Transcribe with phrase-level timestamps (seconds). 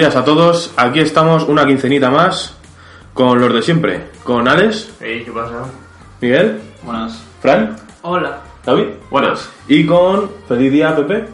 [0.00, 0.72] Días a todos.
[0.78, 2.54] Aquí estamos una quincenita más
[3.12, 4.06] con los de siempre.
[4.24, 5.64] Con Alex, ¿qué pasa?
[6.22, 7.22] Miguel, Buenas.
[7.42, 8.40] Fran, Hola.
[8.64, 8.86] David.
[9.10, 9.50] Buenas.
[9.68, 11.28] Y con Feliz Día Pepe.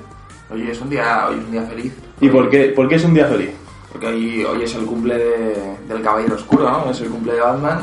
[0.50, 1.92] Hoy es un día, hoy es un día feliz.
[2.20, 3.50] ¿Y por qué, por qué es un día feliz?
[3.92, 6.90] Porque hoy, hoy es el cumple de- del Caballero Oscuro, ¿no?
[6.90, 7.82] Es el cumple de Batman.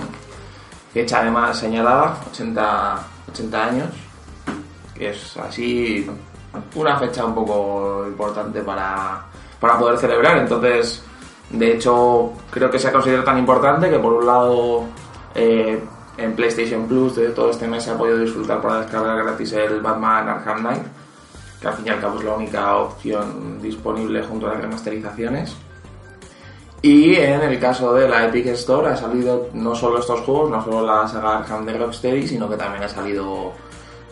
[0.94, 3.00] Fecha además señalada, 80,
[3.32, 3.88] 80 años.
[4.94, 6.06] Que es así
[6.76, 9.28] una fecha un poco importante para,
[9.64, 10.40] para poder celebrar.
[10.40, 11.02] Entonces,
[11.50, 14.84] de hecho, creo que se ha considerado tan importante que por un lado
[15.34, 15.82] eh,
[16.18, 19.80] en PlayStation Plus de todo este mes se ha podido disfrutar para descargar gratis el
[19.80, 20.84] Batman Arkham Knight
[21.62, 25.56] que al fin y al cabo es la única opción disponible junto a las remasterizaciones.
[26.82, 30.62] Y en el caso de la Epic Store ha salido no solo estos juegos, no
[30.62, 33.54] solo la saga Arkham de Rocksteady, sino que también ha salido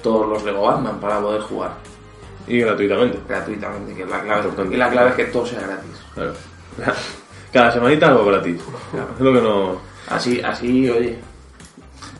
[0.01, 1.90] todos los Lego Batman para poder jugar
[2.47, 3.19] Y gratuitamente.
[3.27, 4.49] gratuitamente, que es la clave.
[4.71, 6.01] Y la clave es que todo sea gratis.
[6.13, 6.33] Claro.
[7.53, 8.61] Cada semanita algo gratis.
[9.17, 9.77] Es lo que no.
[10.09, 11.17] Así, así, oye,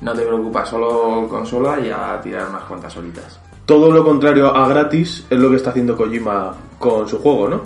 [0.02, 3.39] no te preocupes, solo consola y a tirar unas cuantas horitas.
[3.66, 7.61] Todo lo contrario a gratis es lo que está haciendo Kojima con su juego, ¿no?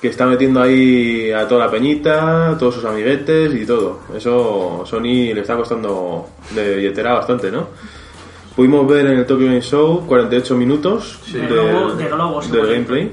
[0.00, 4.00] Que está metiendo ahí a toda la peñita, todos sus amiguetes y todo.
[4.14, 7.68] Eso Sony le está costando de billetera bastante, ¿no?
[8.56, 11.34] Pudimos ver en el Tokyo Game Show 48 minutos Sí.
[11.34, 12.72] de, De globo- de globos, del sí.
[12.72, 13.12] gameplay.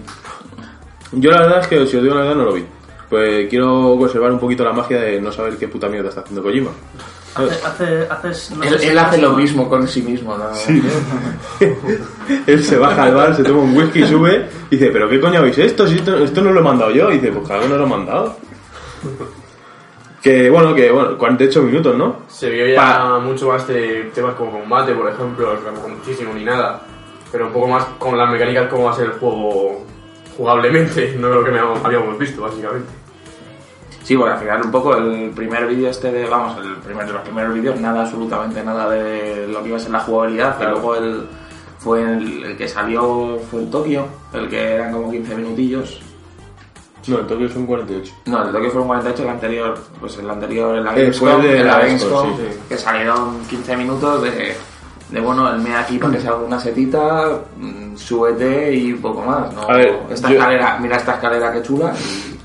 [1.13, 2.66] Yo la verdad es que, si os digo la verdad, no lo vi.
[3.09, 6.43] Pues quiero conservar un poquito la magia de no saber qué puta mierda está haciendo
[6.43, 6.71] Kojima.
[7.36, 10.45] Hace, hace, haces- no Él, si él hace lo mismo con sí mismo, ¿no?
[12.48, 15.39] Él se baja al bar, se toma un whisky, sube y dice, ¿pero qué coño
[15.39, 15.87] habéis esto?
[15.87, 17.11] Si esto, esto no lo he mandado yo.
[17.11, 18.36] Y dice, pues claro que no lo he mandado.
[20.27, 22.17] Que bueno, que bueno, 48 minutos, ¿no?
[22.27, 26.43] Se vio ya Pa- mucho más de temas como combate, por ejemplo, tampoco muchísimo ni
[26.43, 26.82] nada.
[27.32, 29.86] Pero un poco más con las mecánicas, cómo va a ser el juego
[30.36, 32.89] jugablemente, no lo que me habíamos visto, básicamente.
[34.04, 37.14] Sí, porque al final un poco el primer vídeo este de, vamos, el primer de
[37.14, 40.71] los primeros vídeos, nada, absolutamente nada de lo que iba a ser la jugabilidad, Claro.
[40.71, 41.27] y luego el,
[41.80, 46.02] fue el, el que salió, fue en Tokio, el que eran como 15 minutillos.
[47.07, 48.13] No, en Tokio son 48.
[48.25, 51.47] No, el Tokio fueron 48, el anterior, pues el anterior, en la Eh, Gamescom, fue
[51.47, 52.59] de la Gamescom, sí, sí.
[52.69, 54.55] que salieron 15 minutos de,
[55.09, 59.53] de bueno, el me aquí para que salga una setita, mm, súbete y poco más,
[59.53, 59.61] ¿no?
[59.63, 61.93] A ver, esta yo- escalera, mira esta escalera que chula,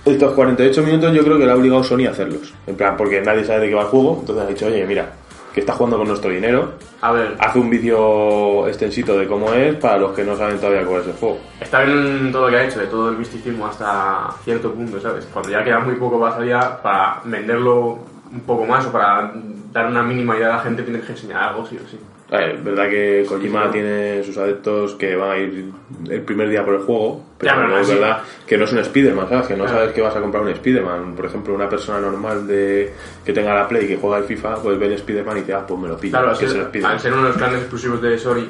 [0.04, 2.52] y- Estos 48 minutos yo creo que le ha obligado Sony a hacerlos.
[2.66, 4.16] En plan, porque nadie sabe de qué va el juego.
[4.20, 5.12] Entonces ha dicho, oye, mira,
[5.52, 6.72] que está jugando con nuestro dinero.
[7.00, 10.84] A ver, Hace un vídeo extensito de cómo es para los que no saben todavía
[10.86, 11.38] cuál es el juego.
[11.60, 15.28] está bien todo lo que ha hecho, de todo el misticismo hasta cierto punto, ¿sabes?
[15.32, 17.98] Cuando ya queda muy poco para salir, para venderlo
[18.32, 19.32] un poco más o para
[19.72, 21.98] dar una mínima idea a la gente, tienes que enseñar algo, sí o sí.
[22.32, 25.66] Es verdad que Kojima tiene sus adeptos que van a ir
[26.08, 28.78] el primer día por el juego, pero Ya, no es verdad que no es un
[28.78, 29.46] Spider-Man, ¿sabes?
[29.48, 29.78] Que no Claro.
[29.80, 31.14] sabes que vas a comprar un Spider-Man.
[31.14, 32.90] Por ejemplo, una persona normal de
[33.22, 35.52] que tenga la Play y que juega al FIFA, pues ve el Spider-Man y dice,
[35.52, 38.00] ah, pues me lo pillo, Claro, que ser, al ser uno de los grandes exclusivos
[38.00, 38.46] de Sony,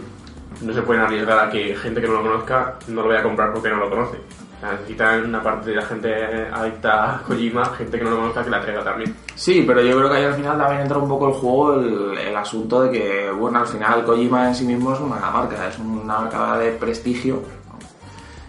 [0.60, 3.22] no se pueden arriesgar a que gente que no lo conozca no lo vaya a
[3.24, 4.18] comprar porque no lo conoce.
[4.62, 6.14] Sea, necesitan una parte de la gente
[6.52, 9.16] adicta a Kojima, gente que no lo conozca, que la traiga también.
[9.34, 12.18] Sí, pero yo creo que ahí al final también entra un poco el juego el,
[12.18, 15.78] el asunto de que, bueno, al final Kojima en sí mismo es una marca, es
[15.80, 17.42] una marca de prestigio.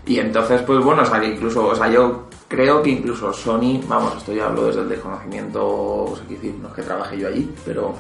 [0.06, 3.82] Y entonces, pues bueno, o sea, que incluso, o sea, yo creo que incluso Sony,
[3.88, 7.18] vamos, esto ya hablo desde el desconocimiento, o sea, quiero decir, no es que trabaje
[7.18, 7.94] yo allí, pero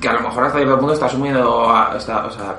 [0.00, 2.56] que a lo mejor hasta cierto punto está asumiendo, a- está, o sea,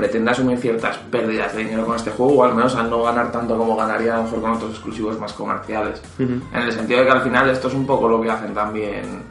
[0.00, 3.30] pretende asumir ciertas pérdidas de dinero con este juego, o al menos al no ganar
[3.30, 6.00] tanto como ganaría a lo mejor con otros exclusivos más comerciales.
[6.18, 9.22] En el sentido de que al final esto es un poco lo que hacen también,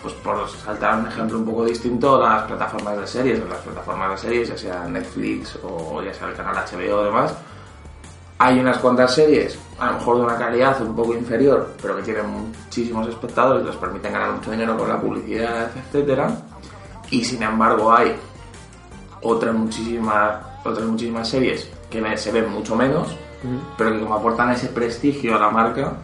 [0.00, 4.16] pues por saltar un ejemplo un poco distinto, las plataformas de series, las plataformas de
[4.16, 7.34] series, ya sea Netflix o ya sea el canal HBO o demás,
[8.38, 12.02] hay unas cuantas series, a lo mejor de una calidad un poco inferior, pero que
[12.04, 16.30] tienen muchísimos espectadores, les permiten ganar mucho dinero con la publicidad, etcétera.
[17.10, 18.16] Y sin embargo hay
[19.22, 23.08] otras muchísimas, otras muchísimas series que se ven mucho menos,
[23.76, 25.94] pero que como aportan ese prestigio a la marca,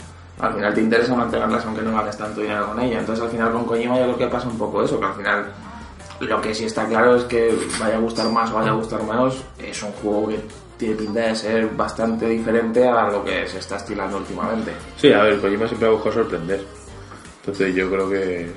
[0.41, 3.01] al final te interesa mantenerlas aunque no ganes tanto dinero con ella.
[3.01, 5.47] Entonces al final con Kojima yo creo que pasa un poco eso, que al final
[6.21, 9.03] lo que sí está claro es que vaya a gustar más o vaya a gustar
[9.03, 10.41] menos, es un juego que
[10.77, 14.73] tiene pinta de ser bastante diferente a lo que se está estilando últimamente.
[14.97, 16.65] Sí, a ver, Kojima siempre ha buscado sorprender.
[17.41, 18.51] Entonces yo creo que,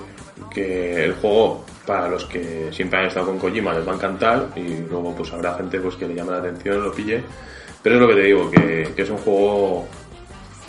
[0.49, 4.49] que el juego, para los que siempre han estado con Kojima, les va a encantar
[4.55, 7.23] y luego pues habrá gente pues que le llame la atención, lo pille.
[7.81, 9.87] Pero es lo que te digo, que, que es un juego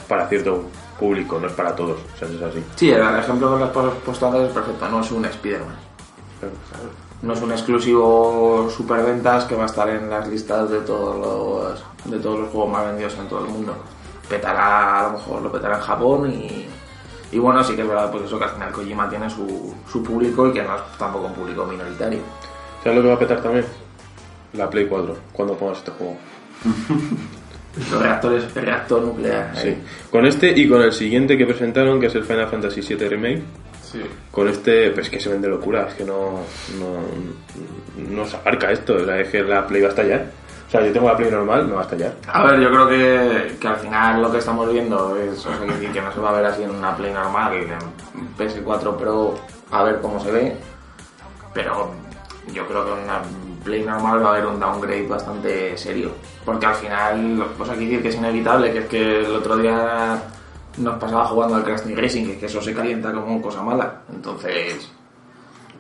[0.09, 0.65] para cierto
[0.99, 2.65] público, no es para todos, o sea, es así.
[2.75, 5.77] Sí, el ejemplo que has puesto antes es perfecto, no es un Spider-Man.
[7.21, 12.11] No es un exclusivo superventas que va a estar en las listas de todos los,
[12.11, 13.75] de todos los juegos más vendidos en todo el mundo.
[14.27, 16.67] petará, a lo mejor lo petará en Japón y,
[17.33, 20.03] y bueno, sí que es verdad pues eso que al final Kojima tiene su, su
[20.03, 22.21] público y que no es tampoco un público minoritario.
[22.83, 23.65] ¿Sabes lo que va a petar también?
[24.55, 26.17] La Play 4, cuando pongas este juego.
[27.93, 29.53] Los reactores, el reactor nuclear.
[29.55, 29.63] ahí.
[29.63, 29.77] Sí.
[30.11, 33.43] Con este y con el siguiente que presentaron, que es el Final Fantasy VII Remake.
[33.81, 34.01] Sí.
[34.31, 36.41] Con este, pues que se vende locura, es que no,
[36.79, 40.27] no, no se abarca esto, o sea, es que la Play va a estallar.
[40.71, 42.15] O sea, yo tengo la Play normal, no va a estallar.
[42.29, 45.59] A ver, yo creo que, que al final lo que estamos viendo es, o sea,
[45.93, 49.35] que no se va a ver así en una Play normal, en PS4 Pro,
[49.73, 50.57] a ver cómo se ve,
[51.53, 51.91] pero
[52.55, 53.21] yo creo que en una
[53.65, 56.13] Play normal va a haber un downgrade bastante serio,
[56.45, 60.23] porque al final, o sea, decir que es inevitable, que es que el otro día
[60.79, 64.03] nos pasaba jugando al Crash Racing, que es que eso se calienta como cosa mala,
[64.09, 64.89] entonces...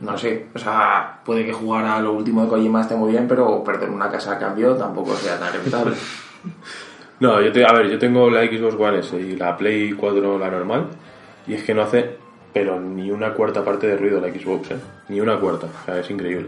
[0.00, 3.28] No sé, o sea, puede que jugar a lo último de Kojima esté muy bien,
[3.28, 5.94] pero perder una casa a cambio tampoco sea tan rentable.
[7.20, 10.38] No, yo te, a ver, yo tengo la Xbox One S y la Play 4,
[10.38, 10.86] la normal,
[11.46, 12.16] y es que no hace,
[12.50, 14.76] pero ni una cuarta parte de ruido la Xbox, ¿eh?
[15.10, 16.46] Ni una cuarta, o sea, es increíble.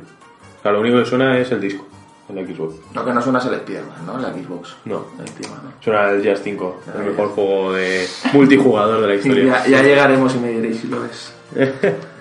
[0.58, 1.86] O sea, lo único que suena es el disco
[2.30, 2.76] en la Xbox.
[2.94, 4.16] Lo que no suena es el Spider-Man, ¿no?
[4.18, 4.74] La Xbox.
[4.86, 5.72] No, Encima, ¿no?
[5.78, 7.10] suena el Jazz 5, Ah, el ya.
[7.10, 9.44] mejor juego de multijugador de la historia.
[9.44, 11.34] ya, ya llegaremos y me diréis si lo es.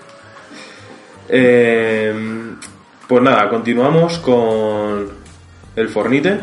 [1.34, 2.54] Eh,
[3.08, 5.08] pues nada, continuamos con
[5.76, 6.40] el Fornite,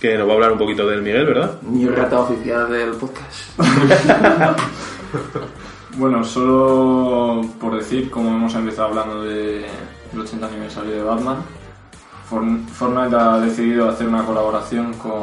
[0.00, 1.60] que nos va a hablar un poquito del Miguel, ¿verdad?
[1.62, 3.58] Mi rata oficial del podcast.
[5.96, 9.64] Bueno, solo por decir, como hemos empezado hablando de-
[10.10, 11.36] del 80 aniversario de Batman,
[12.28, 15.22] Fortnite ha decidido hacer una colaboración con,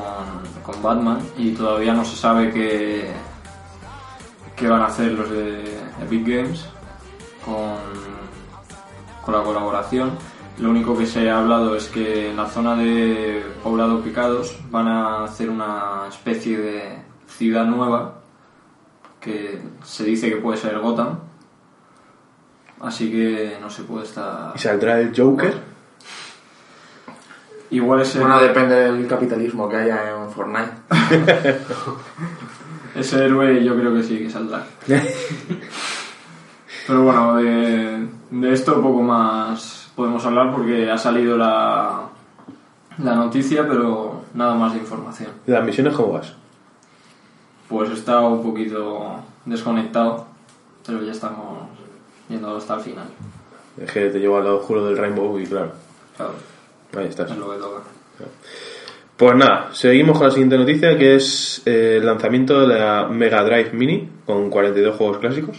[0.64, 3.12] con Batman y todavía no se sabe qué,
[4.56, 6.66] qué van a hacer los de Epic Games
[7.44, 7.76] con,
[9.24, 10.12] con la colaboración.
[10.60, 14.88] Lo único que se ha hablado es que en la zona de Poblado Picados van
[14.88, 18.20] a hacer una especie de ciudad nueva
[19.20, 21.20] que se dice que puede ser Gotham.
[22.82, 24.54] Así que no se puede estar.
[24.56, 25.72] Y saldrá el Joker.
[27.70, 30.72] Igual ese, Bueno, depende del capitalismo que haya en Fortnite.
[32.96, 34.66] ese héroe yo creo que sí que saldrá.
[36.88, 42.02] Pero bueno, de, de esto poco más podemos hablar porque ha salido la,
[43.04, 45.30] la noticia, pero nada más de información.
[45.46, 46.34] ¿De las misiones cómo vas?
[47.68, 50.26] Pues está un poquito desconectado,
[50.86, 51.68] pero ya estamos
[52.30, 53.06] yendo hasta el final.
[53.82, 55.72] Es que te llevo al lado oscuro del Rainbow y claro,
[56.18, 56.34] Claro,
[56.98, 57.32] ahí estás.
[57.32, 57.82] es lo que toca.
[59.16, 63.44] Pues nada, seguimos con la siguiente noticia que es eh, el lanzamiento de la Mega
[63.44, 65.58] Drive Mini con 42 juegos clásicos.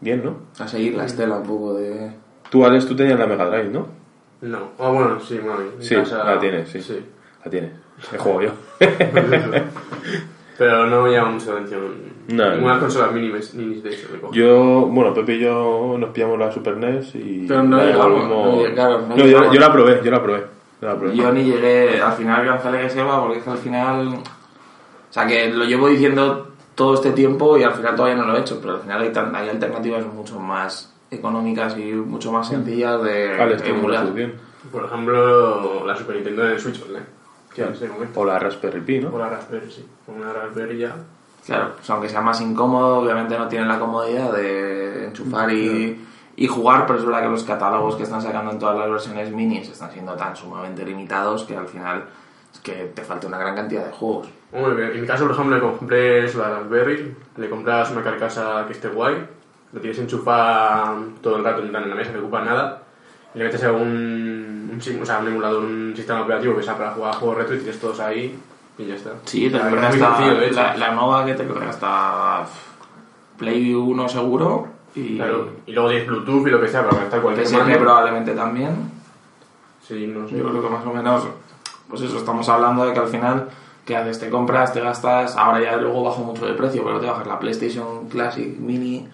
[0.00, 0.36] Bien, ¿no?
[0.58, 2.10] A seguir la estela un poco de...
[2.50, 3.86] Tú, Alex, tú tenías la Mega Drive, ¿no?
[4.42, 4.70] No.
[4.78, 5.60] Ah, bueno, sí, bueno.
[5.76, 6.80] en Sí, casa- la tienes, sí.
[6.80, 6.98] Sí.
[7.44, 7.72] La tienes.
[8.12, 8.50] El juego yo.
[10.58, 11.80] Pero no me llama mucho la atención.
[12.28, 12.50] No.
[12.54, 14.32] Ninguna consola minis, minis de eso me cojo.
[14.34, 17.46] Yo, bueno, Pepe y yo nos pillamos la Super NES y...
[17.48, 19.54] Pero no la llegamos, no, claro, no No, yo, llegamos.
[19.54, 20.44] yo la probé, yo la probé.
[20.82, 21.16] Yo la probé.
[21.16, 24.08] Yo ni llegué al final Gran que Selva porque es que al final...
[24.08, 28.36] O sea, que lo llevo diciendo todo este tiempo y al final todavía no lo
[28.36, 32.48] he hecho, pero al final hay, tan- hay alternativas mucho más económicas y mucho más
[32.48, 34.32] sencillas de Alex, ¿tienes una emular.
[34.70, 36.80] Por ejemplo, la Super Nintendo en el Switch
[37.56, 38.20] ese momento.
[38.20, 39.18] O la Raspberry Pi, O ¿no?
[39.18, 39.84] la Raspberry, sí.
[40.06, 40.94] Con una Raspberry ya.
[41.44, 46.06] Claro, o sea, aunque sea más incómodo, obviamente no tienen la comodidad de enchufar y,
[46.36, 49.32] y jugar, pero es verdad que los catálogos que están sacando en todas las versiones
[49.32, 52.04] minis están siendo tan sumamente limitados que al final
[52.52, 54.28] es que te falta una gran cantidad de juegos.
[54.52, 58.72] Hombre, en mi caso, por ejemplo, le compré la Raspberry, le compras una carcasa que
[58.72, 59.16] esté guay,
[59.72, 62.82] lo tienes enchufado todo el rato en la mesa, no ocupa nada,
[63.34, 66.90] y le metes a un, o sea, un emulador, un sistema operativo que sea para
[66.92, 68.36] jugar a juegos retro y tienes todos ahí
[68.78, 69.10] y ya está.
[69.24, 70.56] Sí, sencillo, de hecho.
[70.56, 72.44] la, la nova que te corre hasta
[73.38, 77.22] Play 1 seguro y Claro, y luego tienes Bluetooth y lo que sea para conectar
[77.22, 77.78] cualquier mando.
[77.78, 78.90] probablemente también.
[79.86, 80.36] Sí, no sé.
[80.36, 81.24] Yo creo que más o menos,
[81.90, 83.48] pues eso, estamos hablando de que al final,
[83.84, 84.18] ¿qué haces?
[84.20, 87.38] Te compras, te gastas, ahora ya luego bajo mucho de precio, pero te bajas la
[87.38, 89.08] PlayStation Classic Mini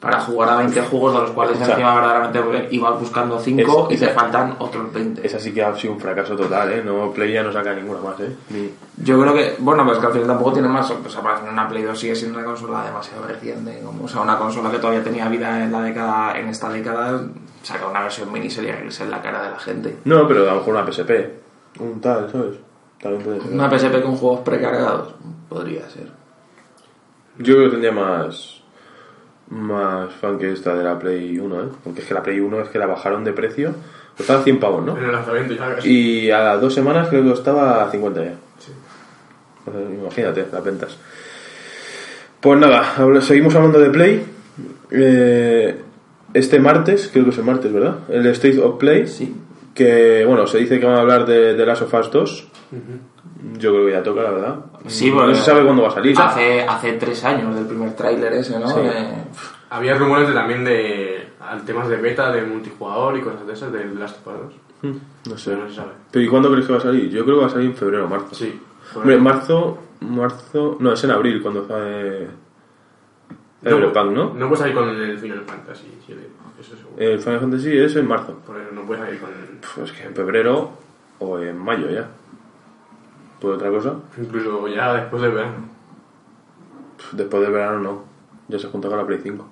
[0.00, 4.00] para jugar a 20 juegos, de los cuales sea, encima verdaderamente ibas buscando 5 es-
[4.00, 5.26] y te faltan otros 20.
[5.26, 6.82] Esa sí que ha sido un fracaso total, ¿eh?
[6.84, 8.36] No, Play ya no saca ninguna más, ¿eh?
[8.50, 8.70] Ni...
[9.04, 11.82] Yo creo que, bueno, pues que al final tampoco tiene más, pues aparte una Play
[11.82, 15.28] 2 sigue siendo una consola demasiado reciente, como, o sea, una consola que todavía tenía
[15.28, 17.20] vida en la década, en esta década,
[17.64, 19.96] saca una versión mini sería irse en la cara de la gente.
[20.04, 21.10] No, pero a lo mejor una PSP.
[21.80, 22.56] Un tal, ¿sabes?
[23.00, 23.52] También puede ser.
[23.52, 25.14] Una PSP con juegos precargados,
[25.48, 26.08] podría ser.
[27.38, 28.58] Yo creo que tendría más
[29.50, 31.68] más fan que esta de la Play 1, ¿eh?
[31.82, 33.74] Porque es que la Play 1 es que la bajaron de precio.
[34.16, 34.96] Costaba 100 pavos, ¿no?
[34.96, 35.90] En el lanzamiento ya casi.
[35.90, 38.34] Y a las dos semanas creo que costaba 50 ya.
[38.58, 38.72] Sí.
[40.00, 40.96] Imagínate las ventas.
[42.40, 44.24] Pues nada, seguimos hablando de Play.
[44.90, 45.82] Eh,
[46.34, 47.98] este martes, creo que es el martes, ¿verdad?
[48.08, 49.06] El State of Play.
[49.06, 49.34] Sí.
[49.78, 52.48] Que, bueno, se dice que van a hablar de, de Last of Us 2.
[53.58, 54.56] Yo creo que ya toca, la verdad.
[54.88, 56.16] Sí, no porque se sabe cuándo va a salir.
[56.18, 58.68] Hace, hace tres años del primer tráiler ese, ¿no?
[58.68, 58.80] Sí.
[58.82, 59.14] Eh,
[59.70, 63.72] Había rumores de, también de al temas de beta, de multijugador y cosas de esas,
[63.72, 64.92] de The Last of Us 2.
[64.94, 65.50] Mm, No sé.
[65.52, 65.92] Pero no se sabe.
[66.10, 67.08] ¿Pero y cuándo crees que va a salir?
[67.10, 68.34] Yo creo que va a salir en febrero o marzo.
[68.34, 68.60] Sí.
[68.96, 70.76] Hombre, en marzo, marzo...
[70.80, 72.22] No, es en abril cuando sale...
[73.62, 74.34] El Cyberpunk, ¿no?
[74.34, 76.20] No puedes salir con el Final Fantasy 7,
[76.60, 76.96] eso seguro.
[76.98, 78.34] El Final Fantasy es en marzo.
[78.46, 79.30] Por eso no puedes salir con...
[79.76, 80.70] Pues que en febrero
[81.18, 82.08] o en mayo ya.
[83.40, 83.94] ¿Pues otra cosa?
[84.18, 85.56] Incluso ya después del verano.
[86.96, 88.02] Pff, Después del verano no.
[88.48, 89.44] Ya se junta con la Play 5.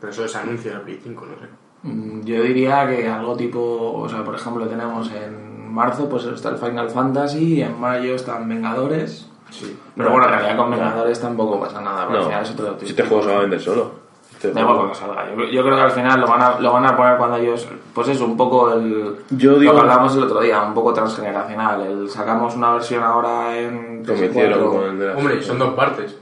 [0.00, 1.48] Pero eso es anuncio de la Play 5, no sé.
[1.82, 6.48] Mm, Yo diría que algo tipo, o sea, por ejemplo, tenemos en marzo pues está
[6.50, 9.28] el Final Fantasy, en mayo están Vengadores.
[9.50, 9.78] Sí.
[9.96, 12.80] Pero bueno, en realidad con Vengadores tampoco pasa nada, porque al final es otro No,
[12.80, 14.07] si este juego se va a vender solo.
[14.42, 15.36] Da igual juego- cuando salga.
[15.36, 17.68] Yo, yo creo que al final lo van a, lo van a poner cuando ellos.
[17.94, 19.16] Pues es un poco el.
[19.30, 21.80] Yo digo- Lo que hablamos el otro día, un poco transgeneracional.
[21.82, 24.04] El sacamos una versión ahora en.
[24.04, 24.70] Como hicieron PS4.
[24.70, 26.16] con el de la Hombre, son dos partes.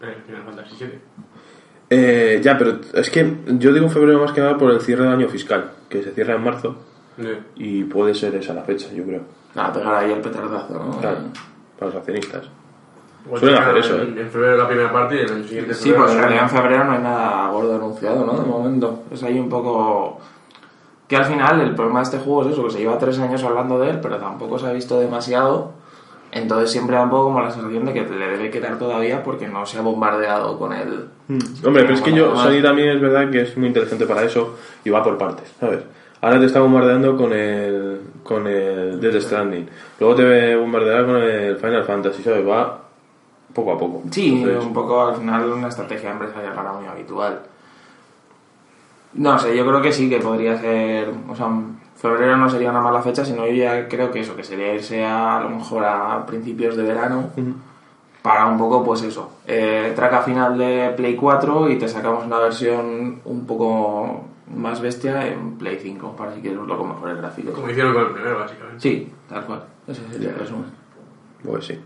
[0.00, 1.00] El Final Fantasy 7.
[1.90, 5.10] Eh, ya, pero es que yo digo febrero más que nada por el cierre de
[5.10, 6.76] año fiscal, que se cierra en marzo
[7.54, 9.20] y puede ser esa la fecha, yo creo.
[9.54, 10.98] Nada, pegar ahí el petardazo, ¿no?
[11.00, 11.18] Claro,
[11.78, 12.48] para los accionistas.
[13.38, 14.20] Suelen hacer eso, en, ¿eh?
[14.20, 15.74] en febrero la primera parte y el año siguiente.
[15.74, 18.34] Sí, pues en realidad en febrero no hay nada gordo anunciado, ¿no?
[18.34, 19.02] De momento.
[19.10, 20.20] Es ahí un poco.
[21.08, 23.42] Que al final el problema de este juego es eso, que se lleva tres años
[23.42, 25.72] hablando de él, pero tampoco se ha visto demasiado.
[26.32, 29.46] Entonces siempre da un poco como la sensación de que le debe quedar todavía porque
[29.46, 31.08] no se ha bombardeado con él.
[31.64, 34.56] Hombre, pero es que yo, Sony también es verdad que es muy inteligente para eso
[34.84, 35.80] y va por partes, ¿sabes?
[36.20, 39.68] Ahora te está bombardeando con el, con el Death Stranding,
[40.00, 42.48] luego te bombardeará con el Final Fantasy, ¿sabes?
[42.48, 42.83] Va
[43.54, 44.02] poco a poco.
[44.10, 47.42] Sí, Entonces, un poco al final una estrategia empresarial ahora muy habitual.
[49.14, 51.12] No sé, yo creo que sí, que podría ser.
[51.28, 51.48] O sea,
[51.96, 55.04] febrero no sería una mala fecha, sino yo ya creo que eso, que sería irse
[55.04, 57.30] a, a lo mejor a principios de verano
[58.24, 62.38] para un poco, pues eso, eh, traca final de Play 4 y te sacamos una
[62.38, 64.24] versión un poco
[64.56, 67.54] más bestia en Play 5, para si quieres verlo con mejores gráficos.
[67.54, 68.80] Como hicieron con el primero, básicamente.
[68.80, 69.64] Sí, tal cual.
[69.86, 70.64] Ese sería el resumen.
[71.44, 71.78] Pues sí.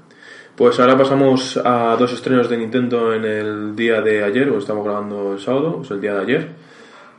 [0.59, 4.85] Pues ahora pasamos a dos estrenos de Nintendo en el día de ayer, o estamos
[4.85, 6.49] grabando el sábado, es el día de ayer.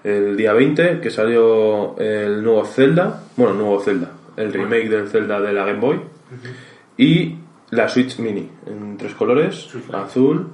[0.03, 5.39] El día 20, que salió el nuevo Zelda, bueno, nuevo Zelda, el remake del Zelda
[5.39, 6.01] de la Game Boy.
[6.97, 7.37] Y
[7.69, 10.45] la Switch Mini, en tres colores, azul...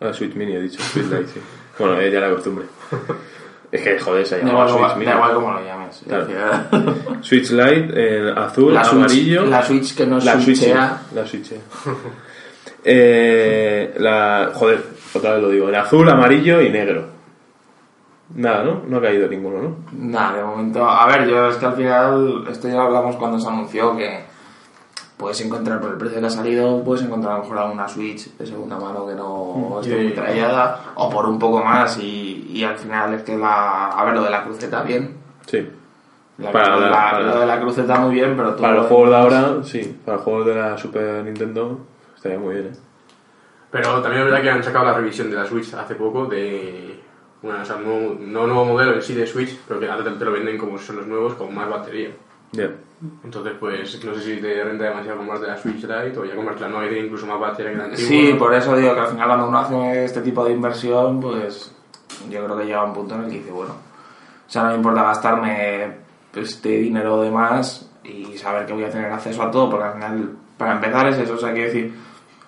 [0.00, 1.40] Ah, Switch Mini he dicho, Switch Lite, sí.
[1.80, 2.66] Bueno, eh, ya la costumbre.
[3.74, 6.04] Es que, joder, se igual, Switch como, da igual como lo llames.
[6.06, 6.26] Claro.
[7.22, 9.46] Switch Lite, en azul, La Switch- amarillo...
[9.46, 11.02] la Switch que no la switchea.
[11.12, 11.52] La Switch.
[12.84, 14.80] eh, la, joder,
[15.12, 15.68] otra vez lo digo.
[15.68, 17.06] En azul, amarillo y negro.
[18.36, 18.82] Nada, ¿no?
[18.86, 19.76] No ha caído ninguno, ¿no?
[19.92, 20.88] Nada, de momento.
[20.88, 24.24] A ver, yo es que al final, esto ya lo hablamos cuando se anunció que
[25.16, 28.36] puedes encontrar por el precio que ha salido, puedes encontrar a lo mejor alguna Switch
[28.36, 30.14] de segunda mano que no esté muy Sí.
[30.14, 33.88] trallada, o por un poco más, y, y al final es que la.
[33.88, 35.16] A ver, lo de la cruceta bien.
[35.46, 35.68] Sí.
[36.38, 38.82] La- Para la- la- para- lo de la cruceta muy bien, pero todo Para los
[38.84, 39.98] lo juegos de ahora, sí.
[40.04, 41.78] Para los juegos de la Super Nintendo
[42.16, 42.76] estaría muy bien, ¿eh?
[43.70, 47.00] Pero también es verdad que han sacado la revisión de la Switch hace poco de.
[47.42, 50.10] Bueno, o sea, nuevo, no nuevo modelo en sí de Switch, pero que ahora te
[50.12, 52.10] te lo venden como si son los nuevos con más batería.
[52.54, 52.70] Ya.
[53.22, 56.62] Entonces, pues no sé si te renta demasiado comprarte la Switch Lite o ya comprarte
[56.62, 58.08] la nueva tiene incluso más batería que la antigua.
[58.08, 61.74] Sí, por eso digo que al final cuando uno hace este tipo de inversión, pues
[62.30, 64.76] yo creo que llega un punto en el que dice, bueno, o sea, no me
[64.76, 65.96] importa gastarme
[66.34, 69.94] este dinero de más y saber que voy a tener acceso a todo, porque al
[69.94, 71.94] final, para empezar es eso, o sea, quiero decir,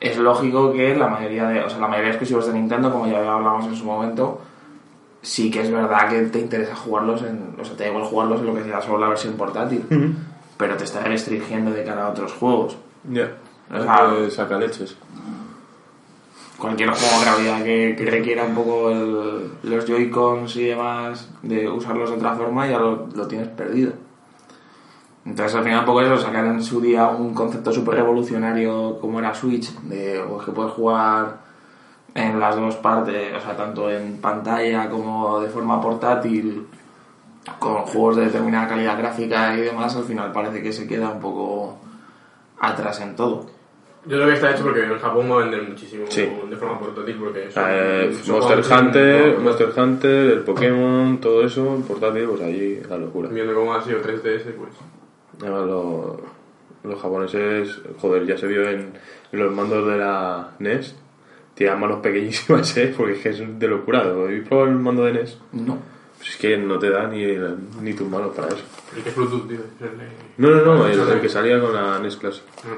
[0.01, 3.07] es lógico que la mayoría de, o sea, la mayoría de exclusivos de Nintendo, como
[3.07, 4.41] ya hablamos en su momento,
[5.27, 8.41] sí que es verdad que te interesa jugarlos en, o sea, te da igual jugarlos
[8.41, 9.85] en lo que sea solo la versión portátil,
[10.57, 12.77] pero te está restringiendo de cara a otros juegos.
[13.11, 13.33] Ya.
[13.75, 14.97] O sea, saca leches.
[16.59, 21.69] cualquier juego en realidad que, que requiera un poco el- los Joy-Cons y demás de
[21.69, 23.93] usarlos de otra forma ya lo, lo tienes perdido.
[25.25, 29.19] Entonces al final un poco eso, sacar en su día un concepto súper revolucionario como
[29.19, 31.39] era Switch, de pues, que puedes jugar
[32.17, 36.67] en las dos partes, o sea, tanto en pantalla como de forma portátil,
[37.59, 41.21] con juegos de determinada calidad gráfica y demás, al final parece que se queda un
[41.21, 41.79] poco
[42.61, 43.47] atrás en todo.
[44.07, 46.29] Yo creo que está hecho porque en Japón va a vender muchísimo Sí.
[46.49, 51.45] de forma portátil porque son- Eh, son Monster Hunter, no, Monster Hunter, el Pokémon, todo
[51.45, 53.29] eso, portátil, pues allí la locura.
[53.31, 54.71] Viendo cómo ha sido 3DS, pues.
[55.43, 56.21] Además, lo,
[56.85, 58.93] los japoneses, joder, ya se vio en
[59.33, 60.95] los mandos de la NES,
[61.57, 62.95] tienen manos pequeñísimas, ¿eh?
[62.97, 64.03] Porque es que es de locura.
[64.03, 65.39] ¿Habéis probado el mando de NES?
[65.53, 65.79] No.
[66.19, 67.25] Pues es que no te da ni,
[67.83, 68.63] ni tus manos para eso.
[68.97, 69.59] El que es Bluetooth, tío.
[69.81, 69.91] el
[70.39, 72.45] No, no, no, el, Eso de- el que salía con la NES Classic.
[72.65, 72.77] Ah.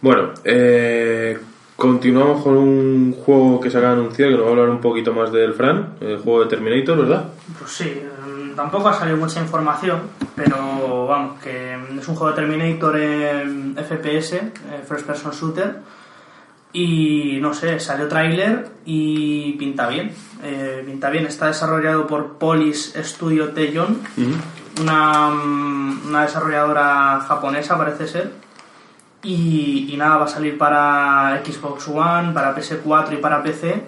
[0.00, 1.38] Bueno, eh,
[1.76, 4.80] continuamos con un juego que se acaba de anunciar, que nos va a hablar un
[4.80, 7.28] poquito más del Fran, el juego de Terminator, ¿verdad?
[7.58, 10.00] Pues sí, mm, tampoco ha salido mucha información,
[10.36, 14.50] pero vamos, que es un juego de Terminator en FPS, eh,
[14.86, 15.76] First Person Shooter,
[16.74, 20.12] y no sé, salió tráiler y pinta bien.
[20.42, 24.00] Eh, pinta bien, está desarrollado por Polis Studio Tejon,
[24.82, 28.32] una, mm, una desarrolladora japonesa parece ser.
[29.22, 33.82] Y, y nada, va a salir para Xbox One, para PS4 y para PC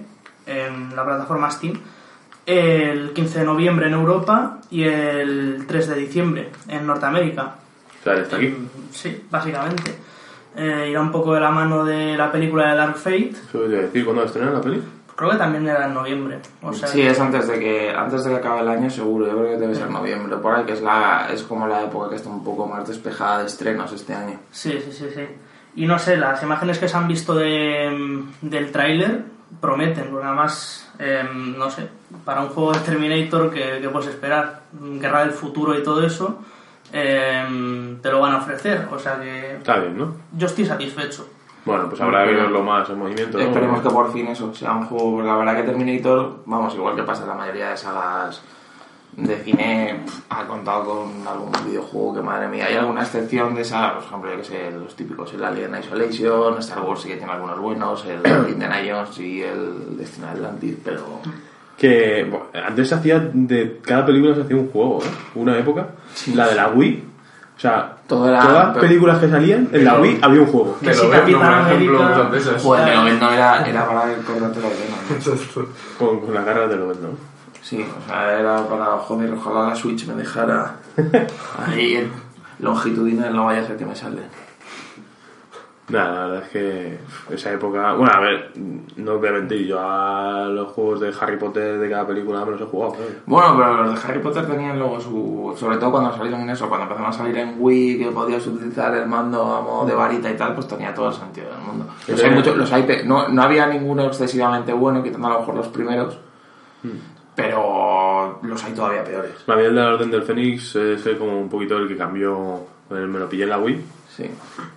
[0.46, 1.78] en la plataforma Steam
[2.46, 7.56] el 15 de noviembre en Europa y el 3 de diciembre en Norteamérica.
[8.00, 8.56] O sea, está aquí.
[8.92, 10.05] Sí, básicamente.
[10.56, 13.34] Eh, irá un poco de la mano de la película de Dark Fate.
[13.52, 14.82] Voy a decir, ¿cuándo estrenar la peli?
[15.14, 16.38] Creo que también era en noviembre.
[16.62, 19.32] O sea, Sí, es antes de que antes de que acabe el año seguro, yo
[19.32, 22.16] creo que debe ser noviembre, por ahí que es la es como la época que
[22.16, 24.38] está un poco más despejada de estrenos este año.
[24.50, 25.22] Sí, sí, sí, sí.
[25.76, 29.24] Y no sé, las imágenes que se han visto de, del tráiler
[29.60, 31.88] prometen, porque además, em, no sé,
[32.24, 36.40] para un juego de Terminator que, que puedes esperar, Guerra del Futuro y todo eso,
[36.92, 38.88] em, te lo van a ofrecer.
[38.90, 40.14] O sea que Está bien, ¿no?
[40.36, 41.28] yo estoy satisfecho.
[41.64, 43.44] Bueno, pues habrá que verlo más en movimiento, ¿no?
[43.44, 46.94] Esperemos que por fin eso sea un juego, porque la verdad que Terminator, vamos, igual
[46.94, 48.40] que pasa en la mayoría de sagas
[49.16, 53.94] de cine, ha contado con algún videojuego que madre mía, hay alguna excepción de esa,
[53.94, 57.32] por ejemplo, yo que sé, los típicos, el Alien Isolation, Star Wars sí que tiene
[57.32, 61.20] algunos buenos, el Indiana Jones y el Destino de Atlantis, pero...
[61.76, 65.06] Que bueno, antes se hacía de cada película se hacía un juego, ¿eh?
[65.34, 65.88] Una época,
[66.34, 67.04] la de la Wii.
[67.56, 70.76] O sea, Todo era- todas las películas que salían en la Wii había un juego.
[70.80, 72.62] Me si Capitán América- muchas veces.
[72.62, 74.96] Joder, pero no era, era para cortarte la vena.
[75.56, 75.66] ¿no?
[75.98, 77.08] Con, con las garras de Lobet, ¿no?
[77.62, 80.76] Sí, o sea, era para, joder, ojalá la Switch me dejara
[81.66, 82.10] ahí en
[82.60, 84.22] longitudinal, no vaya a ser que me sale.
[85.88, 86.98] Nada, la verdad es que
[87.34, 87.92] esa época.
[87.94, 88.50] Bueno, a ver,
[88.96, 92.50] no voy a mentir, yo a los juegos de Harry Potter de cada película me
[92.50, 92.96] los he jugado.
[93.24, 95.54] Bueno, pero los de Harry Potter tenían luego su...
[95.56, 98.96] Sobre todo cuando salieron en eso, cuando empezaron a salir en Wii, que podías utilizar
[98.96, 101.86] el mando a modo de varita y tal, pues tenía todo el sentido del mundo.
[102.08, 105.54] Los hay muchos, los hay no, no había ninguno excesivamente bueno, quitando a lo mejor
[105.54, 106.18] los primeros,
[107.34, 109.32] pero los hay todavía peores.
[109.46, 111.96] A mí el de la Orden del Fénix es el como un poquito el que
[111.96, 112.60] cambió.
[112.90, 113.84] el- Me lo pillé en la Wii
[114.16, 114.30] Sí.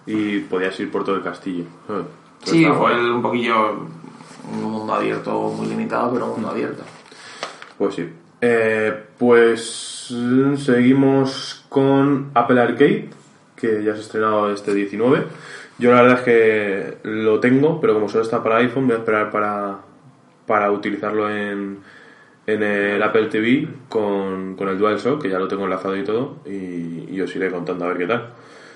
[0.06, 1.64] y podías ir por todo el castillo.
[1.88, 2.06] ¿sabes?
[2.42, 3.72] Pues Sí, fue el- un poquillo
[4.52, 6.84] un mundo abierto muy limitado, pero un mundo abierto.
[7.78, 8.10] Pues sí.
[8.42, 10.12] Eh, pues
[10.58, 13.10] seguimos con Apple Arcade,
[13.56, 15.24] que ya se ha estrenado este 19.
[15.78, 19.00] Yo la verdad es que lo tengo, pero como solo está para iPhone, voy a
[19.00, 19.78] esperar para,
[20.46, 21.80] para utilizarlo en,
[22.48, 26.38] en el Apple TV con, con el DualShock, que ya lo tengo enlazado y todo,
[26.46, 28.30] y, y os iré contando a ver qué tal.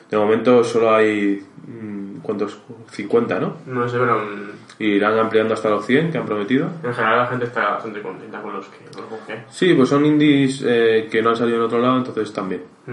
[0.09, 1.43] De momento solo hay...
[1.67, 2.57] mm, ¿Cuántos?
[2.91, 3.57] 50, ¿no?
[3.65, 6.69] No sé, pero mm, Y irán ampliando hasta los 100 que han prometido.
[6.83, 9.43] en general la gente está bastante contenta con los que los juegos que.
[9.49, 12.61] Sí, pues son indies eh, que no han salido en otro lado, entonces también.
[12.87, 12.91] Mm.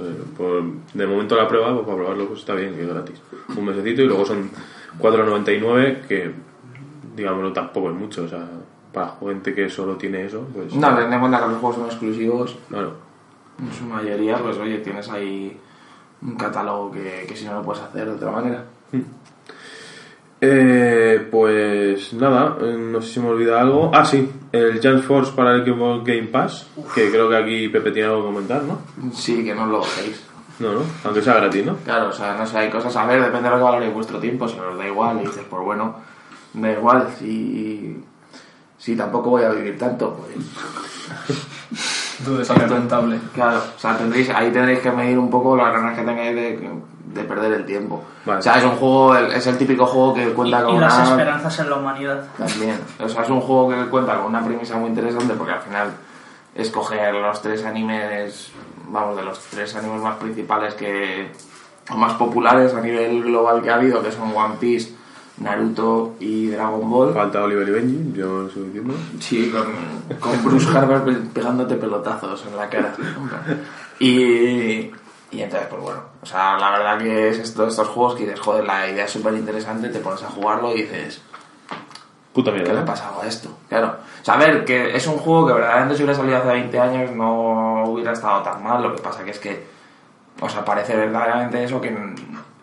[0.00, 0.62] Eh, por-
[0.94, 3.20] de momento la prueba, pues para probarlo pues está bien, que es gratis.
[3.56, 4.50] Un mesecito y luego son
[5.00, 6.30] 4.99 que,
[7.16, 8.24] digámoslo, tampoco es mucho.
[8.24, 8.46] O sea,
[8.92, 10.74] para gente que solo tiene eso, pues...
[10.74, 12.94] No, ten en cuenta que los juegos son exclusivos, Claro.
[13.60, 15.58] en su mayoría, pues oye, tienes ahí
[16.22, 18.64] un catálogo que, que si no lo puedes hacer de otra manera.
[20.40, 23.90] Eh, pues nada, eh, no sé si me olvida algo.
[23.92, 27.90] Ah, sí, el Jump Force para el Xbox Game Pass, que creo que aquí Pepe
[27.90, 28.78] tiene algo que comentar, ¿no?
[29.12, 30.24] Sí, que no lo dejéis.
[30.60, 31.76] No, no, aunque sea gratis, ¿no?
[31.78, 34.18] Claro, o sea, no sé, hay cosas a ver, depende de lo que valoréis vuestro
[34.18, 35.96] tiempo, si os da igual, y dices, pues bueno,
[36.54, 37.96] da igual, si,
[38.76, 40.36] si tampoco voy a vivir tanto, pues
[42.24, 43.18] Dude, sale rentable.
[43.34, 46.70] claro, o sea, tendréis, ahí tendréis que medir un poco las ganas que tengáis de,
[47.14, 48.02] de perder el tiempo.
[48.26, 48.40] Vale.
[48.40, 50.94] O sea, es un juego, es el típico juego que Y, cuenta con y las
[50.98, 51.10] una...
[51.10, 52.24] esperanzas en la humanidad.
[52.36, 52.80] También.
[52.98, 55.88] O sea, es un juego que cuenta con una premisa muy interesante porque al final
[56.54, 58.50] escoger los tres animes,
[58.88, 61.30] vamos, de los tres animes más principales que,
[61.90, 64.92] o más populares a nivel global que ha habido, que son One Piece,
[65.40, 67.14] Naruto y Dragon Ball.
[67.14, 68.94] Falta Oliver y Benji, yo estoy diciendo.
[69.20, 72.94] Sí, con, con Bruce Harper pe- pegándote pelotazos en la cara.
[74.00, 74.90] Y,
[75.30, 78.40] y entonces, pues bueno, o sea, la verdad que es esto, estos juegos que dices,
[78.40, 81.20] joder, la idea es súper interesante, te pones a jugarlo y dices,
[82.32, 82.74] Puta ¿Qué mierda.
[82.74, 83.48] le ha pasado a esto?
[83.68, 83.96] Claro.
[84.20, 86.78] O sea, a ver, que es un juego que verdaderamente si hubiera salido hace 20
[86.80, 88.82] años no hubiera estado tan mal.
[88.82, 89.66] Lo que pasa que es que
[90.40, 91.90] O sea, parece verdaderamente eso que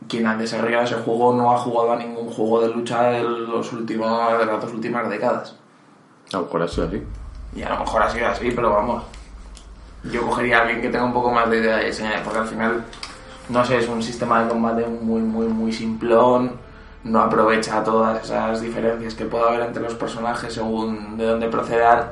[0.08, 3.72] quien ha desarrollado ese juego no ha jugado a ningún juego de lucha de, los
[3.74, 5.56] últimos, de las dos últimas décadas.
[6.34, 7.04] A lo mejor ha sido así.
[7.56, 9.04] Y a lo mejor ha sido así, pero vamos.
[10.04, 12.48] Yo cogería a alguien que tenga un poco más de idea de diseño, porque al
[12.48, 12.84] final,
[13.50, 16.60] no sé, es un sistema de combate muy, muy, muy simplón.
[17.04, 22.06] No aprovecha todas esas diferencias que pueda haber entre los personajes según de dónde proceder.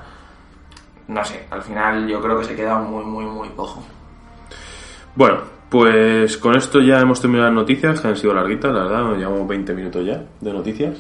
[1.08, 3.84] No sé, al final yo creo que se queda muy, muy, muy cojo.
[5.16, 5.42] Bueno,
[5.74, 9.48] pues con esto ya hemos terminado las noticias, que han sido larguitas, la verdad, llevamos
[9.48, 11.00] 20 minutos ya de noticias.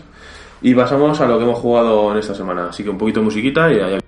[0.63, 2.69] Y pasamos a lo que hemos jugado en esta semana.
[2.69, 4.02] Así que un poquito de musiquita y allá.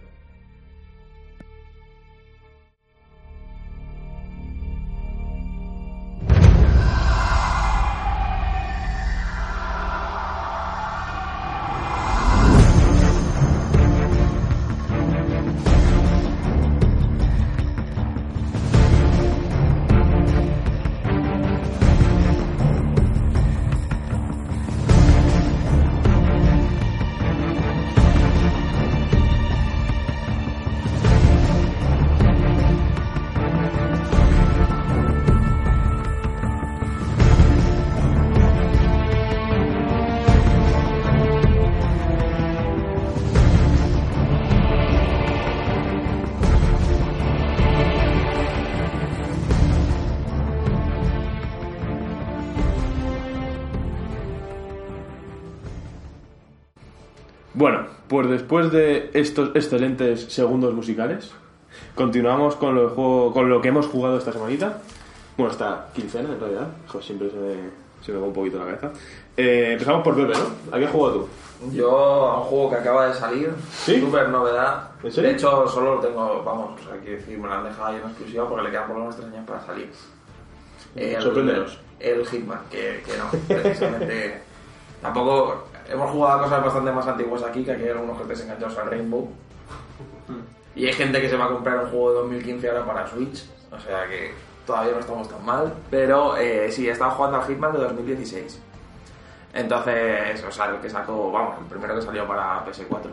[58.15, 61.31] Pues después de estos excelentes segundos musicales,
[61.95, 64.77] continuamos con lo, juego- con lo que hemos jugado esta semanita.
[65.37, 66.67] Bueno, esta quincena en realidad.
[66.87, 67.55] Joder, siempre se me,
[68.01, 68.91] se me va un poquito la cabeza.
[69.35, 70.75] Eh, empezamos por Pepe, ¿no?
[70.75, 71.27] ¿A qué has jugado tú?
[71.73, 73.51] Yo a un juego que acaba de salir,
[73.83, 73.99] ¿Sí?
[73.99, 74.91] súper novedad.
[75.03, 77.95] De hecho, solo lo tengo, vamos, o sea, quiero decir, me lo han dejado ahí
[78.01, 79.89] en exclusiva porque le quedan por lo menos tres años para salir.
[80.95, 81.79] El- Sorpréndenos.
[81.99, 83.29] El Hitman, que, que no,
[83.61, 84.41] precisamente.
[85.01, 85.65] tampoco.
[85.87, 88.77] Hemos jugado a cosas bastante más antiguas aquí, que aquí hay algunos que estés enganchados
[88.77, 89.29] al Rainbow.
[90.75, 93.45] Y hay gente que se va a comprar un juego de 2015 ahora para Switch,
[93.71, 94.33] o sea que
[94.65, 95.73] todavía no estamos tan mal.
[95.89, 98.61] Pero eh, sí, he estado jugando al Hitman de 2016.
[99.53, 103.09] Entonces, o sea, el que sacó, vamos, el primero que salió para PS4.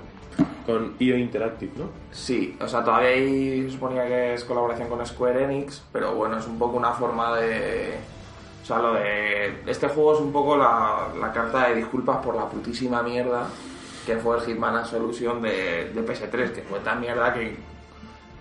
[0.66, 1.84] Con IO Interactive, ¿no?
[2.10, 6.46] Sí, o sea, todavía ahí suponía que es colaboración con Square Enix, pero bueno, es
[6.46, 7.94] un poco una forma de...
[8.62, 9.62] O sea, lo de...
[9.66, 13.48] Este juego es un poco la, la carta de disculpas por la putísima mierda
[14.06, 17.56] que fue el Hitman Absolution de, de PS3, que fue tan mierda que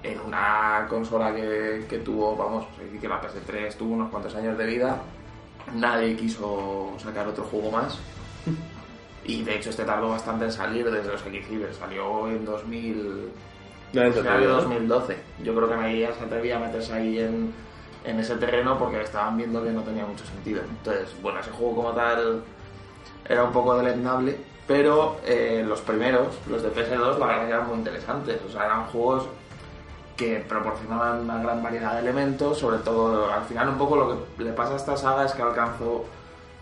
[0.04, 2.66] en una consola que, que tuvo, vamos,
[3.00, 4.98] que la PS3 tuvo unos cuantos años de vida,
[5.76, 8.00] nadie quiso sacar otro juego más.
[9.24, 13.32] Y de hecho este tardó bastante en salir desde los X salió en 2000...
[13.94, 14.56] Nadie se Final de atrevió, ¿no?
[14.62, 15.18] 2012.
[15.44, 17.54] Yo creo que nadie se atrevía a meterse ahí en,
[18.04, 20.62] en ese terreno porque estaban viendo que no tenía mucho sentido.
[20.68, 22.44] Entonces, bueno, ese juego como tal
[23.28, 24.38] era un poco deleznable,
[24.68, 28.40] pero eh, los primeros, los de PS2, la verdad eran muy interesantes.
[28.48, 29.26] O sea, eran juegos
[30.18, 34.44] que proporcionaban una gran variedad de elementos, sobre todo al final un poco lo que
[34.44, 36.06] le pasa a esta saga es que alcanzó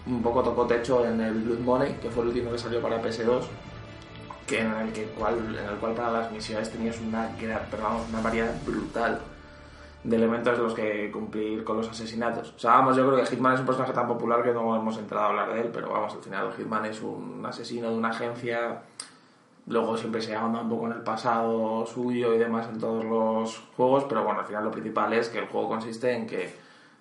[0.05, 3.01] un poco tocó techo en el Blood Money, que fue el último que salió para
[3.01, 3.41] PS2,
[4.47, 7.29] que en el que cual, en el cual para las misiones tenías una,
[7.81, 9.19] vamos, una variedad brutal
[10.03, 12.53] de elementos de los que cumplir con los asesinatos.
[12.55, 14.97] O sea, vamos, yo creo que Hitman es un personaje tan popular que no hemos
[14.97, 18.09] entrado a hablar de él, pero vamos, al final Hitman es un asesino de una
[18.09, 18.81] agencia,
[19.67, 23.59] luego siempre se ahonda un poco en el pasado suyo y demás en todos los
[23.75, 26.53] juegos, pero bueno, al final lo principal es que el juego consiste en que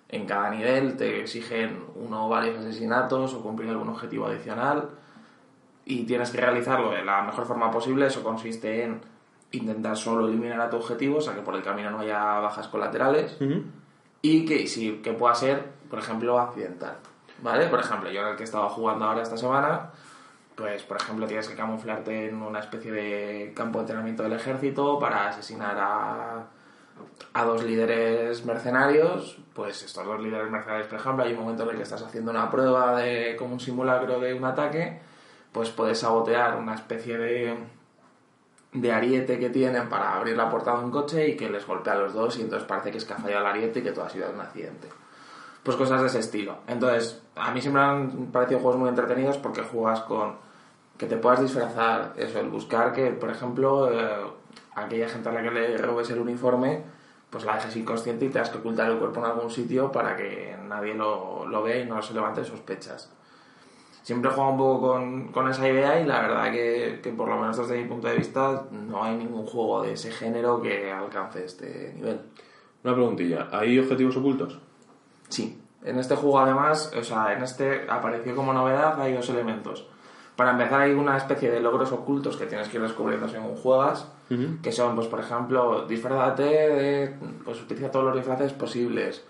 [0.09, 4.89] en cada nivel te exigen uno o varios asesinatos o cumplir algún objetivo adicional
[5.85, 8.07] y tienes que realizarlo de la mejor forma posible.
[8.07, 9.01] Eso consiste en
[9.51, 12.67] intentar solo eliminar a tu objetivo, o sea que por el camino no haya bajas
[12.67, 13.63] colaterales Ujú.
[14.21, 16.97] y que, sí, que pueda ser, por ejemplo, accidental.
[17.41, 17.67] ¿Vale?
[17.67, 19.91] Por ejemplo, yo en el que estaba jugando ahora esta semana,
[20.55, 24.99] pues por ejemplo tienes que camuflarte en una especie de campo de entrenamiento del ejército
[24.99, 26.47] para asesinar a,
[27.33, 29.37] a dos líderes mercenarios.
[29.53, 32.31] Pues estos dos líderes mercenarios, por ejemplo, hay un momento en el que estás haciendo
[32.31, 34.99] una prueba de como un simulacro de un ataque,
[35.53, 37.57] pues puedes sabotear una especie de
[38.71, 41.93] de ariete que tienen para abrir la puerta de un coche y que les golpea
[41.93, 43.91] a los dos y entonces parece que es que ha fallado el ariete y que
[43.91, 44.87] todo ha sido un accidente.
[45.63, 46.59] Pues cosas de ese estilo.
[46.67, 50.35] Entonces, a mí siempre han parecido juegos muy entretenidos porque juegas con
[50.97, 54.25] que te puedas disfrazar, eso, el buscar que, por ejemplo, eh,
[54.75, 56.83] aquella gente a la que le robes el uniforme,
[57.29, 60.15] pues la dejes inconsciente y te has que ocultar el cuerpo en algún sitio para
[60.15, 63.11] que nadie lo, lo vea y no se levante sospechas
[64.03, 67.29] siempre he jugado un poco con, con esa idea y la verdad que, que por
[67.29, 70.91] lo menos desde mi punto de vista no hay ningún juego de ese género que
[70.91, 72.21] alcance este nivel.
[72.83, 73.49] Una preguntilla.
[73.51, 74.59] ¿Hay objetivos ocultos?
[75.27, 75.61] Sí.
[75.83, 79.87] En este juego además, o sea, en este apareció como novedad, hay dos elementos.
[80.35, 84.07] Para empezar hay una especie de logros ocultos que tienes que ir descubriendo según juegas,
[84.61, 89.25] que son, pues por ejemplo, disfrázate de, pues utiliza todos los disfraces posibles,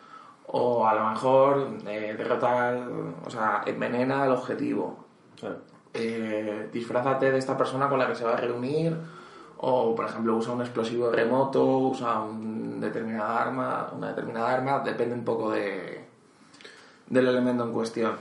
[0.52, 2.76] o a lo mejor eh, derrota,
[3.26, 5.06] o sea, envenena al objetivo,
[5.40, 5.58] Claro.
[5.94, 8.98] eh, disfrázate de esta persona con la que se va a reunir.
[9.62, 15.14] O por ejemplo usa un explosivo remoto usa un determinada arma una determinada arma depende
[15.16, 16.06] un poco de
[17.08, 18.14] del elemento en cuestión.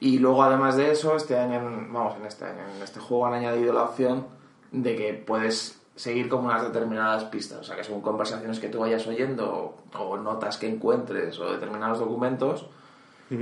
[0.00, 3.26] Y luego además de eso este año en- vamos en este año en este juego
[3.26, 4.26] han añadido la opción
[4.72, 8.80] de que puedes seguir como unas determinadas pistas o sea que según conversaciones que tú
[8.80, 12.66] vayas oyendo o, notas que encuentres o determinados documentos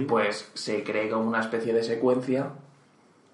[0.08, 2.50] pues se cree como una especie de secuencia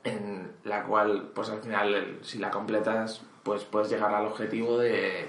[0.03, 5.29] en la cual pues al final si la completas pues puedes llegar al objetivo de,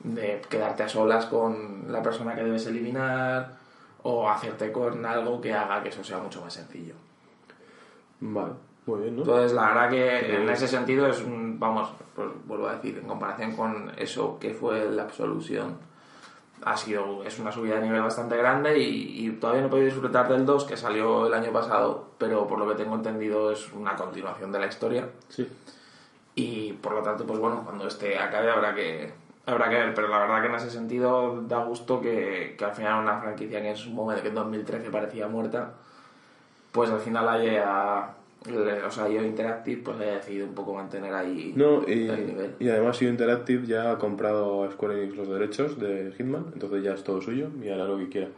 [0.00, 3.56] de quedarte a solas con la persona que debes eliminar
[4.02, 6.94] o hacerte con algo que haga que eso sea mucho más sencillo.
[8.20, 8.52] Vale,
[8.86, 9.22] muy bien, ¿no?
[9.22, 13.56] Entonces la verdad que en ese sentido es vamos, pues vuelvo a decir, en comparación
[13.56, 15.78] con eso que fue la absolución,
[16.64, 19.86] ha sido, es una subida de nivel bastante grande y, y todavía no he podido
[19.86, 23.70] disfrutar del 2 que salió el año pasado, pero por lo que tengo entendido es
[23.72, 25.46] una continuación de la historia Sí.
[26.34, 29.12] y por lo tanto pues bueno cuando este acabe habrá que
[29.46, 32.72] habrá que ver pero la verdad que en ese sentido da gusto que, que al
[32.72, 35.74] final una franquicia que en su momento que en 2013 parecía muerta
[36.72, 38.14] pues al final haya
[38.86, 42.54] o sea yo Interactive pues haya decidido un poco mantener ahí No, y, el nivel
[42.58, 46.82] y además Io Interactive ya ha comprado a Square Enix los derechos de Hitman, entonces
[46.82, 48.28] ya es todo suyo y hará lo que quiera.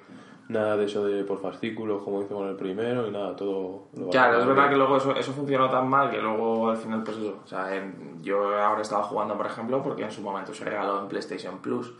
[0.48, 4.10] Nada de eso de por fascículos como hizo con el primero y nada, todo lo
[4.10, 7.16] Claro, es verdad que luego eso, eso funcionó tan mal que luego al final, pues
[7.16, 7.40] eso.
[7.44, 11.00] O sea, en- yo ahora estaba jugando, por ejemplo, porque en su momento se regaló
[11.02, 11.92] en PlayStation Plus.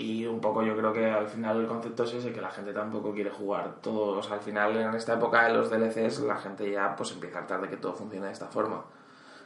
[0.00, 2.72] Y un poco yo creo que al final el concepto es ese, que la gente
[2.72, 4.18] tampoco quiere jugar todo.
[4.18, 7.36] O sea, al final en esta época de los DLCs la gente ya pues empieza
[7.36, 8.82] a hartar de que todo funcione de esta forma.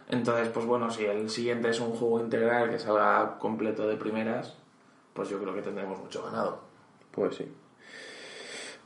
[0.08, 4.54] Entonces, pues bueno, si el siguiente es un juego integral que salga completo de primeras,
[5.12, 6.60] pues yo creo que tendremos mucho ganado.
[7.10, 7.52] Pues sí.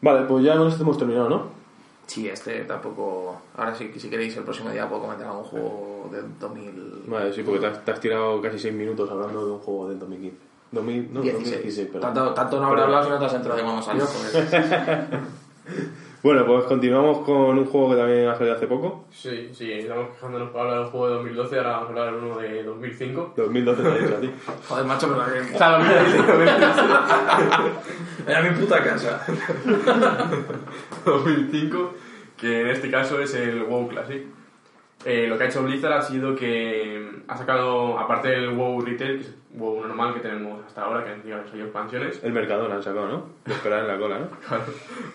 [0.00, 1.48] Vale, pues ya esto hemos terminado, ¿no?
[2.06, 3.42] Sí, este tampoco...
[3.58, 7.02] Ahora sí, si queréis el próximo día puedo comentar algún juego de 2000...
[7.08, 9.90] Vale, sí, porque te has, te has tirado casi 6 minutos hablando de un juego
[9.90, 10.47] del 2015.
[10.72, 11.44] 2000, no, 16.
[11.44, 12.14] 2016, perdón.
[12.14, 12.84] tanto, tanto no Perdón.
[12.84, 14.04] hablado si no te has enterado de cuándo salió.
[16.20, 19.04] Bueno, pues continuamos con un juego que también ha salido hace poco.
[19.12, 22.18] Sí, sí, estamos quejándonos por hablar del juego de 2012, ahora vamos a hablar de
[22.18, 23.34] uno de 2005.
[23.36, 24.30] 2012 te ha dicho a ti.
[24.68, 25.54] Joder, macho, pero que...
[25.54, 26.82] O sea, 2015,
[28.26, 29.24] Era mi puta casa.
[31.04, 31.94] 2005,
[32.36, 34.24] que en este caso es el WoW Classic.
[35.04, 39.18] Eh, lo que ha hecho Blizzard ha sido que ha sacado, aparte del WoW Retail,
[39.18, 42.32] que es el WoW normal que tenemos hasta ahora, que han sido las expansiones, El
[42.32, 43.26] Mercadona han sacado, ¿no?
[43.46, 44.28] De esperar en la cola, ¿no?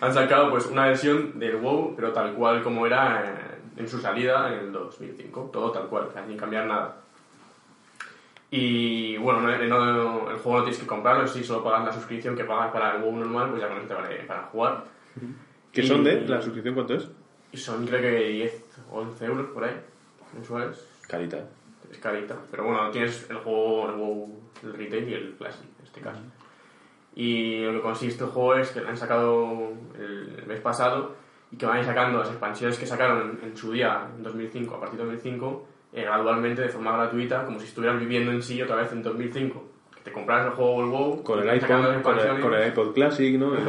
[0.00, 3.32] han sacado pues una versión del WoW, pero tal cual como era
[3.76, 6.96] en, su salida en el 2005, todo tal cual, sin cambiar nada.
[8.50, 12.36] Y bueno, no- no- el juego no tienes que comprarlo, si solo pagas la suscripción
[12.36, 14.84] que pagas para el WoW normal, pues ya con eso te vale para jugar.
[15.72, 16.20] ¿Qué Y- son de?
[16.22, 17.08] ¿La suscripción cuánto es?
[17.52, 19.74] Y son creo que 10 o 11 euros por ahí,
[20.34, 20.86] mensuales.
[21.08, 21.38] Carita.
[21.94, 22.36] Es carita.
[22.50, 26.20] Pero bueno, tienes el juego, el WoW, el retail y el classic en este caso.
[27.14, 31.14] Y lo que consiste el juego es que lo han sacado el, el mes pasado
[31.52, 34.74] y que van a ir sacando las expansiones que sacaron en, su día, en 2005,
[34.74, 38.60] a partir de 2005, eh, gradualmente de forma gratuita, como si estuvieran viviendo en sí
[38.60, 39.64] otra vez en 2005.
[39.94, 42.92] Que te compras el juego el WoW, Con el iPhone, con el, con el iPod
[42.92, 43.52] Classic, ¿no?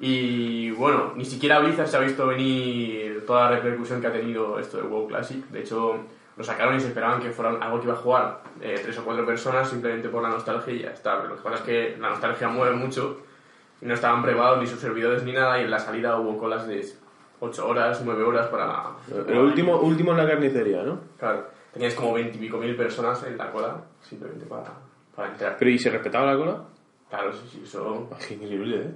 [0.00, 4.56] Y bueno, ni siquiera Blizzard se ha visto venir toda la repercusión que ha tenido
[4.60, 5.44] esto de WoW Classic.
[5.48, 6.04] De hecho,
[6.38, 9.04] lo sacaron y se esperaban que fuera algo que iba a jugar eh, tres o
[9.04, 11.16] cuatro personas simplemente por la nostalgia y ya está.
[11.16, 13.22] Pero lo que pasa es que la nostalgia mueve mucho
[13.82, 16.68] y no estaban preparados ni sus servidores ni nada y en la salida hubo colas
[16.68, 16.86] de
[17.40, 18.84] 8 horas, 9 horas para...
[19.26, 21.00] El último, último en la carnicería, ¿no?
[21.18, 24.70] Claro, tenías como 20 y pico mil personas en la cola simplemente para,
[25.16, 25.56] para entrar.
[25.58, 26.62] Pero ¿y se respetaba la cola?
[27.10, 28.08] Claro, sí, sí, eso...
[28.28, 28.90] Qué increíble, ¿eh?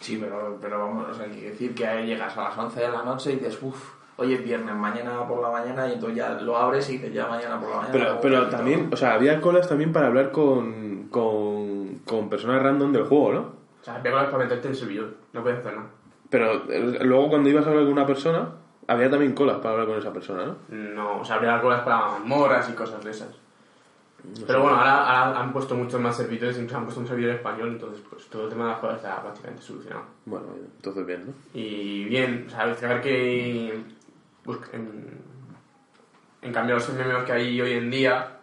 [0.00, 2.80] Sí, pero, pero vamos, o sea, hay que decir que ahí llegas a las 11
[2.80, 6.18] de la noche y dices, uff, hoy es viernes, mañana por la mañana, y entonces
[6.18, 7.92] ya lo abres y dices, ya mañana por la mañana.
[7.92, 12.92] Pero, pero también, o sea, había colas también para hablar con, con, con personas random
[12.92, 13.40] del juego, ¿no?
[13.80, 15.88] O sea, había colas para meterte en el servidor, no puedes hacer nada.
[16.30, 18.48] Pero eh, luego cuando ibas a hablar con una persona,
[18.88, 20.56] había también colas para hablar con esa persona, ¿no?
[20.68, 23.28] No, o sea, habría colas para mazmorras y cosas de esas.
[24.46, 27.68] Pero bueno, ahora, ahora han puesto muchos más servidores, incluso han puesto un servidor español,
[27.68, 30.06] entonces pues todo el tema de las colas está prácticamente solucionado.
[30.26, 31.32] Bueno, entonces bien, ¿no?
[31.54, 33.84] Y bien, o sea, que ver que
[34.72, 35.20] en,
[36.42, 38.38] en cambio los MMOs que hay hoy en día,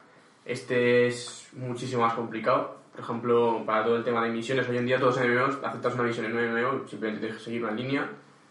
[0.46, 4.86] este es muchísimo más complicado, Por ejemplo, para todo el tema de misiones, hoy en
[4.86, 7.74] día todos los MMOs aceptas una misión en un MMO, simplemente tienes que seguir una
[7.74, 8.10] línea.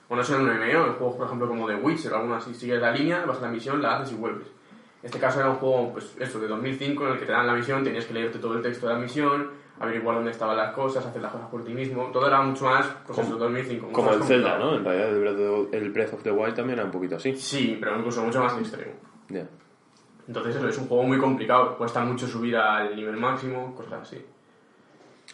[0.09, 2.37] O no solo en un MMO, en juegos, por ejemplo, como The Witcher o alguna
[2.37, 4.49] así, sigues la línea, vas a la misión, la haces y vuelves.
[5.03, 7.55] Este caso era un juego, pues eso, de 2005, en el que te dan la
[7.55, 11.05] misión, tenías que leerte todo el texto de la misión, averiguar dónde estaban las cosas,
[11.05, 12.05] hacer las cosas por ti mismo.
[12.13, 13.87] Todo era mucho más, pues eso, 2005.
[13.87, 14.59] mucho Como el Zelda.
[14.59, 14.77] ¿no?
[14.77, 17.17] En realidad el Breath, of the- el Breath of the Wild también era un poquito
[17.17, 17.35] así.
[17.37, 18.93] Sí, pero incluso mucho más extremo.
[19.29, 19.47] Ya.
[20.27, 24.25] Entonces eso, es un juego muy complicado, cuesta mucho subir al nivel máximo, cosas así.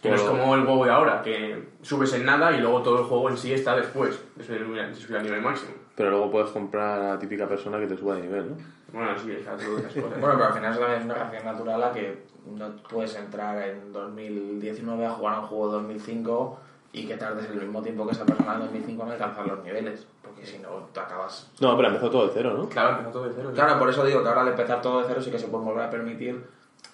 [0.00, 2.80] Que no es Pero- como el WoW de ahora, que subes en nada y luego
[2.82, 5.72] todo el juego en sí está después de subir al nivel máximo.
[6.00, 8.56] Pero luego puedes comprar a la típica persona que te suba de nivel, ¿no?
[8.90, 9.94] Bueno, sí, esas cosas.
[9.94, 12.22] Bueno, pero al final es una reacción natural a que
[12.56, 16.58] no puedes entrar en 2019 a jugar a un juego de 2005
[16.94, 20.06] y que tardes el mismo tiempo que esa persona en 2005 en alcanzar los niveles,
[20.22, 21.50] porque si no te acabas...
[21.60, 22.66] No, pero empezó todo de cero, ¿no?
[22.70, 23.50] Claro, empezó todo de cero.
[23.54, 25.64] Claro, por eso digo que ahora al empezar todo de cero sí que se puede
[25.66, 26.42] volver a permitir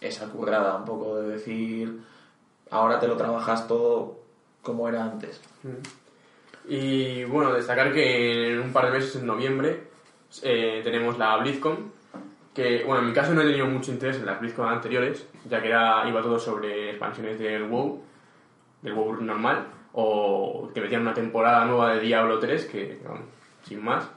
[0.00, 2.00] esa currada, un poco de decir,
[2.72, 4.16] ahora te lo trabajas todo
[4.62, 5.40] como era antes.
[6.68, 9.84] Y bueno, destacar que en un par de meses, en noviembre,
[10.42, 11.92] eh, tenemos la BlizzCon,
[12.52, 15.62] que bueno, en mi caso no he tenido mucho interés en las BlizzCon anteriores, ya
[15.62, 18.02] que era, iba todo sobre expansiones del WoW,
[18.82, 23.26] del WoW normal, o que metían una temporada nueva de Diablo 3, que vamos,
[23.62, 24.08] sin más.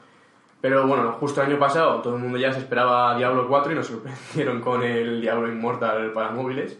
[0.60, 3.74] Pero bueno, justo el año pasado todo el mundo ya se esperaba Diablo 4 y
[3.76, 6.76] nos sorprendieron con el Diablo Immortal para móviles.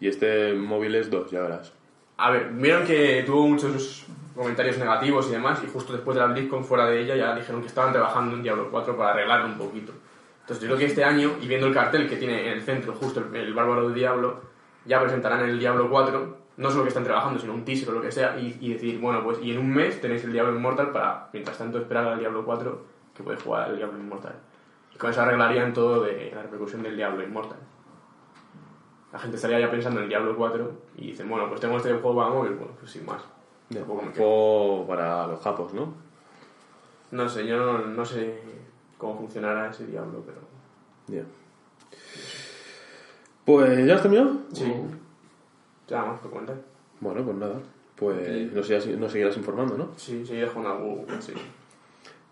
[0.00, 1.72] Y este móvil es 2, ya verás.
[2.16, 6.28] A ver, vieron que tuvo muchos comentarios negativos y demás, y justo después de la
[6.28, 9.58] BlizzCon, fuera de ella, ya dijeron que estaban trabajando en Diablo 4 para arreglarlo un
[9.58, 9.92] poquito.
[10.42, 12.94] Entonces yo creo que este año, y viendo el cartel que tiene en el centro
[12.94, 14.40] justo el, el Bárbaro de Diablo,
[14.84, 18.02] ya presentarán el Diablo 4, no solo que están trabajando, sino un teaser o lo
[18.02, 20.92] que sea, y, y decir, bueno, pues y en un mes tenéis el Diablo Immortal
[20.92, 24.34] para, mientras tanto, esperar al Diablo 4, que puede jugar al Diablo Immortal.
[24.94, 27.58] Y con eso arreglarían todo de la repercusión del Diablo Immortal.
[29.12, 31.92] La gente estaría ya pensando en el Diablo 4 y dicen, bueno, pues tengo este
[31.94, 33.22] juego para móvil, bueno, pues sin más.
[33.70, 33.84] Quedo.
[33.84, 35.94] juego para los japos, ¿no?
[37.10, 38.40] No sé, yo no, no sé
[38.98, 40.38] cómo funcionará ese Diablo, pero...
[41.08, 41.24] Ya.
[43.44, 44.38] Pues, ¿ya has terminado?
[44.52, 44.72] Sí.
[45.88, 46.56] Ya más que contar.
[47.00, 47.60] Bueno, pues nada.
[47.94, 49.88] Pues nos, seguirás, nos seguirás informando, ¿no?
[49.96, 51.32] Sí, seguiré jugando al WoW, sí.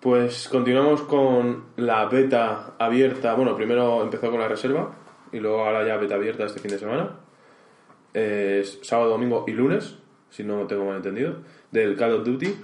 [0.00, 3.34] Pues continuamos con la beta abierta.
[3.34, 4.92] Bueno, primero empezó con la reserva
[5.32, 7.16] y luego ahora ya beta abierta este fin de semana.
[8.12, 9.96] Es sábado, domingo y lunes,
[10.30, 11.36] si no tengo mal entendido,
[11.70, 12.54] del Call of Duty,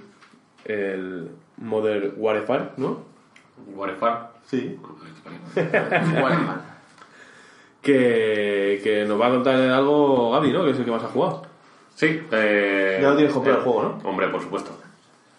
[0.65, 3.03] el Modern Warfare, ¿no?
[3.75, 4.31] Warfare.
[4.45, 4.77] Sí.
[5.55, 6.55] Bueno,
[7.81, 10.63] Que, que nos va a contar algo Gaby, ¿no?
[10.63, 11.41] Que es el que más ha jugado.
[11.95, 12.21] Sí.
[12.31, 14.09] Eh, Ya lo tienes comprado eh, el juego, ¿no?
[14.09, 14.71] Hombre, por supuesto.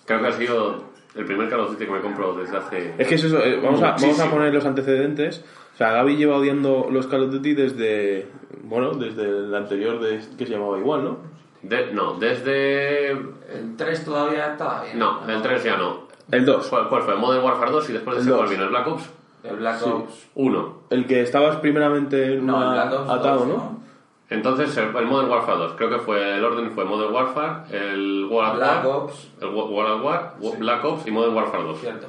[0.04, 0.82] Creo que ha sido
[1.14, 2.94] el primer Call of Duty que me compro desde hace...
[2.98, 5.44] Es que es eso, eh, vamos, a, vamos a poner los antecedentes.
[5.74, 8.26] O sea, Gaby lleva odiando los Call of Duty desde,
[8.64, 11.18] bueno, desde el anterior de, que se llamaba igual, ¿no?
[11.62, 13.10] De- no, desde...
[13.12, 14.98] el 3 todavía estaba bien.
[14.98, 16.08] No, el 3 ya no.
[16.30, 16.66] El 2.
[16.68, 17.14] ¿Cuál, cuál fue?
[17.16, 18.50] Modern Warfare 2 y después de El ese cuál 2.
[18.50, 19.10] vino el Black Ops
[19.44, 19.90] El Black Sí.
[19.90, 20.26] Ops.
[20.34, 20.78] 1.
[20.90, 23.82] El que estabas primeramente en No, el una- Black Ops atado, 2, ¿no?
[24.30, 28.26] Entonces el, el Modern Warfare 2, creo que fue el orden fue Modern Warfare, el
[28.30, 29.28] World Black War, Ops.
[29.42, 31.80] el Wo- World at War, Wo- Black Ops y Modern Warfare 2.
[31.80, 32.06] Cierto.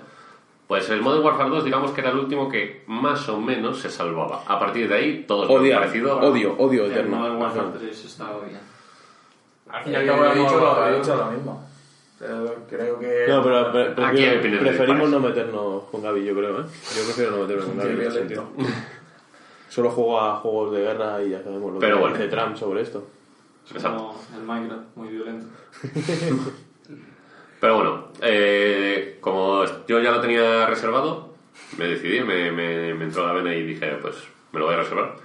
[0.68, 3.90] Pues el Modern Warfare 2 digamos que era el último que más o menos se
[3.90, 4.44] salvaba.
[4.48, 6.18] A partir de ahí todo es parecido.
[6.20, 7.18] odio, odio El eterno.
[7.18, 8.60] Modern Warfare 3 estaba bien.
[9.74, 11.70] Al fin y Eh, al cabo he, era dicho, modo- he dicho lo mismo.
[12.20, 13.26] Pero creo que...
[13.28, 16.66] No, pero Aquí prefiero- hay opiniones preferimos no meternos con Gaby, yo creo, ¿eh?
[16.96, 18.38] Yo prefiero no meterme con Gaby en ese.
[19.68, 22.16] Solo juego a juegos de guerra y ya sabemos lo Pero que bueno.
[22.16, 23.06] dice Trump sobre esto.
[23.74, 23.98] Exacto.
[23.98, 25.48] Como el Minecraft, muy violento.
[27.60, 31.34] Pero bueno, eh, como yo ya lo tenía reservado,
[31.78, 34.16] me decidí, me, me, me entró la vena y dije, pues
[34.52, 35.16] me lo voy a reservar.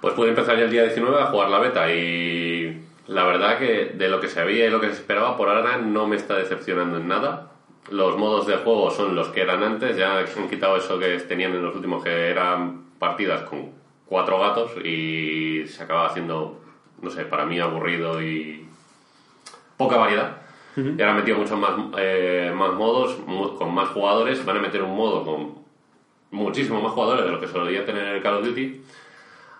[0.00, 3.86] Pues pude empezar ya el día 19 a jugar la beta y la verdad que
[3.86, 6.36] de lo que se había y lo que se esperaba por ahora no me está
[6.36, 7.50] decepcionando en nada.
[7.90, 11.52] Los modos de juego son los que eran antes, ya han quitado eso que tenían
[11.52, 13.72] en los últimos que eran partidas con
[14.06, 16.60] cuatro gatos y se acaba haciendo,
[17.02, 18.68] no sé, para mí aburrido y
[19.76, 20.36] poca variedad.
[20.76, 23.16] Y ahora han metido muchos más, eh, más modos,
[23.58, 24.44] con más jugadores.
[24.44, 25.56] Van a meter un modo con
[26.30, 28.82] muchísimo más jugadores de lo que solía tener el Call of Duty.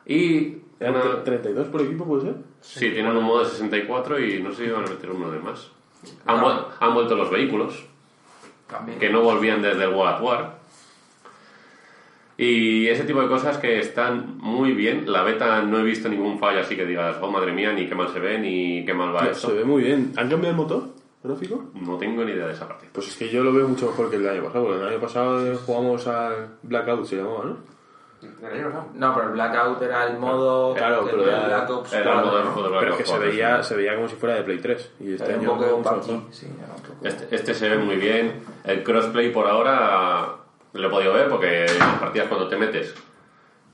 [0.06, 2.34] Y ¿Eran una- tre- 32 por equipo, puede ser?
[2.62, 5.38] sí, tienen un modo de 64 y no sé si van a meter uno de
[5.38, 5.70] más.
[6.26, 7.84] Han, vuel- han vuelto los vehículos,
[8.66, 8.98] También.
[8.98, 10.60] que no volvían desde el World at War.
[12.38, 15.10] Y ese tipo de cosas que están muy bien.
[15.12, 17.94] La beta no he visto ningún fallo así que digas, oh madre mía, ni qué
[17.94, 19.48] mal se ve, ni qué mal va esto.
[19.48, 20.12] se ve muy bien.
[20.16, 20.84] ¿Han cambiado el motor
[21.22, 21.64] gráfico?
[21.74, 22.88] No tengo ni idea de esa parte.
[22.92, 24.64] Pues es que yo lo veo mucho mejor que el año pasado.
[24.64, 27.56] Porque el año pasado jugamos al Blackout, se llamaba, ¿no?
[28.94, 30.74] No, pero el Blackout era el modo.
[30.74, 32.98] Claro, que pero el era- Black Ops era el modo 4, de de Pero es
[32.98, 33.68] que se Black veía, sí.
[33.68, 34.92] se veía como si fuera de Play 3.
[35.00, 36.46] Y este un año poco sí.
[37.02, 38.42] Este, este se ve muy bien.
[38.64, 40.34] El crossplay por ahora
[40.72, 42.94] lo he podido ver porque en las partidas cuando te metes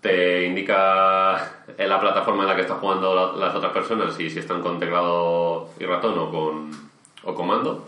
[0.01, 4.31] te indica en la plataforma en la que están jugando la- las otras personas y
[4.31, 6.71] si están con teclado y ratón o con
[7.25, 7.85] o comando.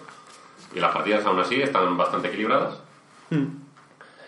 [0.74, 2.80] Y las partidas aún así están bastante equilibradas.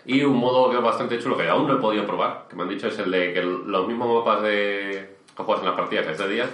[0.05, 2.63] Y un modo que es bastante chulo que aún no he podido probar, que me
[2.63, 6.05] han dicho es el de que los mismos mapas de que juegas en las partidas
[6.05, 6.45] que es de día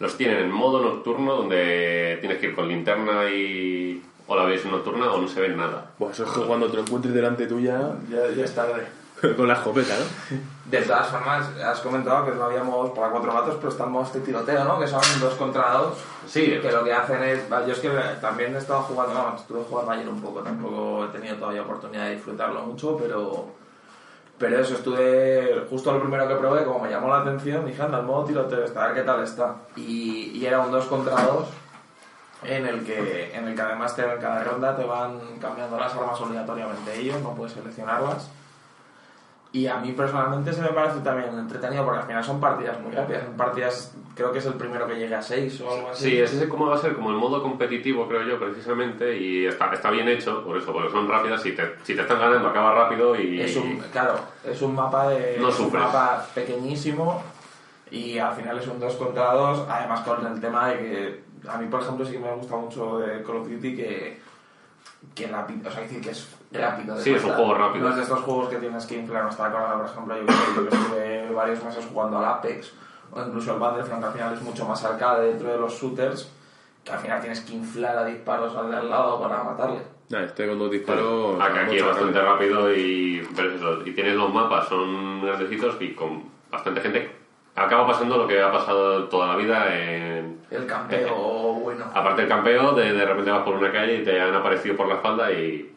[0.00, 4.72] los tienen en modo nocturno donde tienes que ir con linterna y o la visión
[4.72, 5.92] nocturna o no se ve nada.
[5.98, 8.82] Buah, eso es que cuando te lo encuentres delante tuya, Ya, ya es tarde.
[9.36, 10.38] con la escopeta, ¿no?
[10.70, 14.64] De todas formas, has comentado que no habíamos para cuatro gatos, pero estamos de tiroteo,
[14.64, 14.78] ¿no?
[14.80, 15.98] Que son dos contra dos.
[16.26, 17.48] Sí, Que lo que hacen es.
[17.48, 21.08] Yo es que también he estado jugando, no, estuve jugando ayer un poco, tampoco he
[21.08, 23.46] tenido todavía oportunidad de disfrutarlo mucho, pero.
[24.38, 25.66] Pero eso, estuve.
[25.70, 28.64] Justo lo primero que probé, como me llamó la atención, dije, anda, el modo tiroteo
[28.64, 29.56] está, a ver qué tal está.
[29.76, 31.48] Y, y era un dos contra dos
[32.44, 35.94] en el que en el que además te, en cada ronda te van cambiando las
[35.94, 38.30] armas obligatoriamente ellos, no puedes seleccionarlas.
[39.54, 42.90] Y a mí personalmente se me parece también entretenido porque al final son partidas muy
[42.90, 43.24] rápidas.
[43.24, 46.04] Son partidas, creo que es el primero que llegue a 6 o algo así.
[46.04, 49.70] Sí, ese como va a ser como el modo competitivo, creo yo, precisamente, y está,
[49.74, 52.74] está bien hecho, por eso, porque son rápidas, si te, si te están ganando acaba
[52.74, 53.42] rápido y...
[53.42, 57.22] Es un, claro, es un mapa de No es un mapa pequeñísimo
[57.90, 61.58] y al final es un 2 contra 2, además con el tema de que a
[61.58, 64.32] mí por ejemplo sí que me gusta mucho de Call of Duty que
[65.14, 66.96] que la, o sea, decir que es rápido.
[66.96, 67.84] de Sí, es un juego rápido.
[67.84, 70.68] No es de estos juegos que tienes que inflar, no está acordado, por ejemplo, yo
[70.68, 72.72] que estuve varios meses jugando al Apex
[73.12, 76.32] o incluso al Battlefront, que al final es mucho más arcade dentro de los shooters,
[76.82, 79.80] que al final tienes que inflar a disparos al de al lado para matarle.
[80.08, 81.40] Nah, este con dos disparos.
[81.40, 85.22] Acá aquí es bastante más rápido y, pero es eso, y tienes los mapas, son
[85.22, 87.16] grandecitos y con bastante gente.
[87.54, 90.40] Acaba pasando lo que ha pasado toda la vida en...
[90.50, 91.14] El campeo
[91.54, 91.84] bueno.
[91.94, 94.88] Aparte del campeo, de, de repente vas por una calle y te han aparecido por
[94.88, 95.71] la espalda y...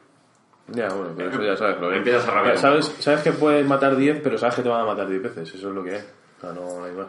[0.68, 1.80] Ya, bueno, pero eso ya sabes.
[1.80, 4.62] Lo que- Empiezas a rabiar Ya sabes, sabes que puedes matar 10, pero sabes que
[4.64, 5.54] te van a matar 10 veces.
[5.54, 6.06] Eso es lo que es.
[6.38, 7.08] O sea, no hay más.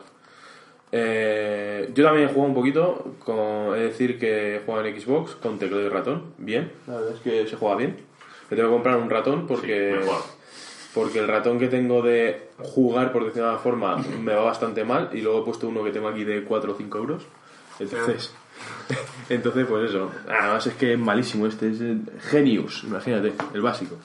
[0.93, 3.15] Eh, yo también he jugado un poquito.
[3.25, 6.33] Con, es decir, que he jugado en Xbox con teclado y ratón.
[6.39, 7.97] Bien, la verdad es que se juega bien.
[8.51, 9.97] Me tengo que comprar un ratón porque.
[10.01, 10.21] Mejor.
[10.95, 14.85] porque el ratón que tengo de jugar, por decirlo de alguna forma, me va bastante
[14.85, 15.11] mal.
[15.13, 17.27] Y luego he puesto uno que tengo aquí de 4 o 5 euros.
[17.79, 18.33] Entonces.
[19.29, 20.11] Entonces, pues eso.
[20.29, 21.47] Además es que es malísimo.
[21.47, 23.97] Este es el Genius, imagínate, el básico.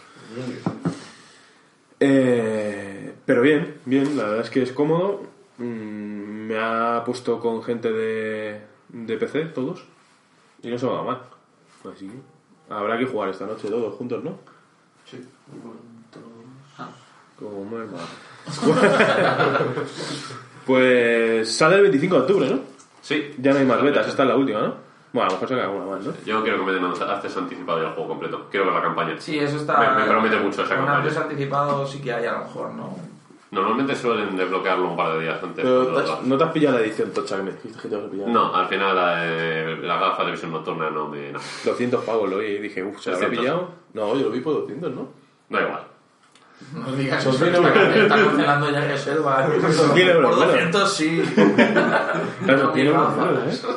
[1.99, 5.23] Eh, pero bien, bien, la verdad es que es cómodo.
[5.57, 9.83] Mm, me ha puesto con gente de, de PC, todos.
[10.63, 11.21] Y no se me va mal.
[11.93, 12.15] Así que
[12.73, 14.39] habrá que jugar esta noche todos juntos, ¿no?
[15.05, 15.19] Sí.
[17.37, 18.03] Como hermano.
[20.65, 22.70] pues sale el 25 de octubre, ¿no?
[23.01, 23.33] Sí.
[23.37, 24.91] Ya no hay más betas, esta es la última, ¿no?
[25.13, 26.13] Bueno, a lo mejor se una más, ¿no?
[26.25, 28.47] Yo quiero que me den un acceso anticipado ya al juego completo.
[28.49, 29.15] Quiero ver la campaña.
[29.19, 29.77] Sí, eso está.
[29.95, 30.97] Me- me promete mucho esa Un campaña.
[30.99, 32.95] antes anticipado sí que hay a lo mejor, ¿no?
[33.51, 35.65] Normalmente suelen desbloquearlo un par de días antes.
[35.65, 37.87] Pero pero te has- no te has pillado la edición tocha que me dijiste que
[37.89, 38.29] te vas a pillar.
[38.29, 41.33] No, al final la, eh, la gafa de visión nocturna no me...
[41.33, 43.39] No, 200 pavos lo vi y dije, uff, ¿se lo 300.
[43.43, 43.69] pillado?
[43.93, 45.09] No, yo lo vi por 200, ¿no?
[45.49, 45.83] da igual.
[46.73, 49.47] No digas Son eso, está, está cancelando ya que Selva.
[49.73, 50.51] Son euros, Por bueno.
[50.53, 51.21] 200 sí.
[52.45, 53.17] Claro, gafas.
[53.17, 53.67] unos euros, ¿eh?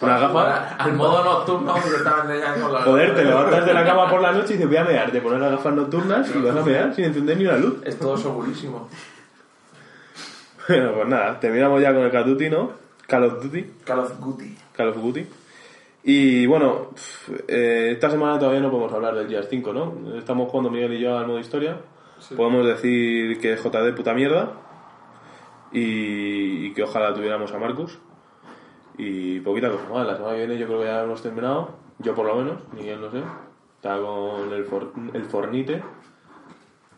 [0.00, 0.68] Una gafa.
[0.76, 2.82] Al modo nocturno directamente ya con la.
[2.82, 5.10] Joder, te levantas de la cama por la noche y dices, voy a mear.
[5.10, 7.74] Te pones las gafas nocturnas y vas a mear sin encender ni una luz.
[7.84, 8.88] Es todo segurísimo.
[10.68, 12.70] Bueno, pues nada, terminamos ya con el Call of Duty, ¿no?
[13.06, 13.72] Call of Duty.
[13.84, 14.56] Call of Duty.
[14.76, 15.26] Call of Duty.
[16.04, 16.90] Y bueno,
[17.48, 20.16] eh, esta semana todavía no podemos hablar del Gears 5, ¿no?
[20.16, 21.76] Estamos jugando Miguel y yo al modo historia.
[22.36, 24.52] Podemos decir que es JD puta mierda.
[25.72, 27.98] Y, y que ojalá tuviéramos a Marcus.
[28.98, 30.06] Y poquita cosa más.
[30.06, 31.70] La semana que viene yo creo que ya hemos terminado.
[31.98, 33.22] Yo por lo menos, Miguel no sé.
[33.76, 35.82] Está con el, for- el Fornite.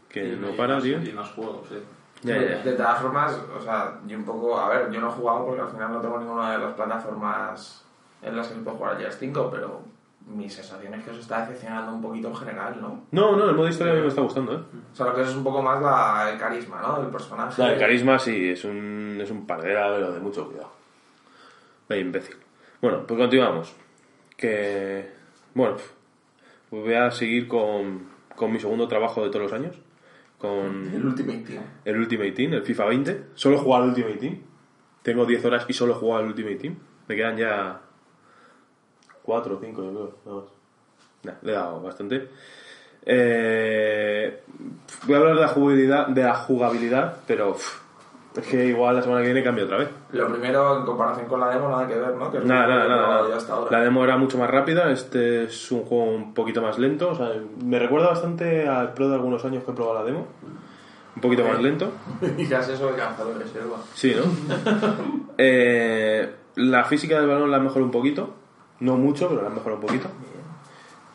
[0.09, 1.03] Que Y- no y para, más- tío.
[1.03, 1.77] Y más juegos, sí.
[2.23, 2.63] Ya, ya, ya.
[2.63, 4.59] De todas formas, o sea, yo un poco.
[4.59, 7.85] A ver, yo no he jugado porque al final no tengo ninguna de las plataformas
[8.23, 9.83] en las que puedo jugar a Gears 5, pero
[10.27, 13.05] mi sensación es que os está decepcionando un poquito en general, ¿no?
[13.11, 14.63] No, no, el modo historia a mí me está gustando, ¿eh?
[14.93, 17.01] O sea, lo que es un poco más la, el carisma, ¿no?
[17.01, 17.61] Del personaje.
[17.61, 20.73] La de carisma sí, es un, es un pardera, pero de mucho cuidado.
[21.89, 22.37] Vaya imbécil.
[22.81, 23.75] Bueno, pues continuamos.
[24.37, 25.11] Que.
[25.55, 25.77] Bueno,
[26.71, 29.77] pues voy a seguir con, con mi segundo trabajo de todos los años.
[30.39, 31.63] Con El Ultimate Team.
[31.85, 33.25] el Ultimate Team, el FIFA 20.
[33.35, 34.39] Solo he jugado al Ultimate Team.
[35.03, 36.77] Tengo 10 horas y solo he jugado al Ultimate Team.
[37.09, 37.81] Me quedan ya
[39.25, 40.15] 4 o 5, yo creo.
[40.25, 40.45] Nada más.
[41.25, 42.29] Nah, le he dado bastante.
[43.07, 44.41] Eh,
[45.07, 47.55] voy a hablar de la jugabilidad, de la jugabilidad pero
[48.37, 49.89] es que igual la semana que viene cambia otra vez.
[50.13, 52.31] Lo primero, en comparación con la demo, nada que ver, ¿no?
[52.33, 53.23] Que Nada, nada, nada.
[53.23, 53.37] nada.
[53.37, 53.79] hasta ahora.
[53.79, 57.11] La demo era mucho más rápida, este es un juego un poquito más lento.
[57.11, 57.31] O sea,
[57.65, 60.27] me recuerda bastante al Pro de algunos años que he probado la demo.
[61.15, 61.93] Un poquito más lento.
[62.37, 63.77] Digas eso de Cazador de Selva.
[63.95, 64.25] Sí, ¿no?
[65.39, 68.35] Eh, la física del balón la mejorado un poquito.
[68.81, 70.09] No mucho, pero la han mejorado un poquito.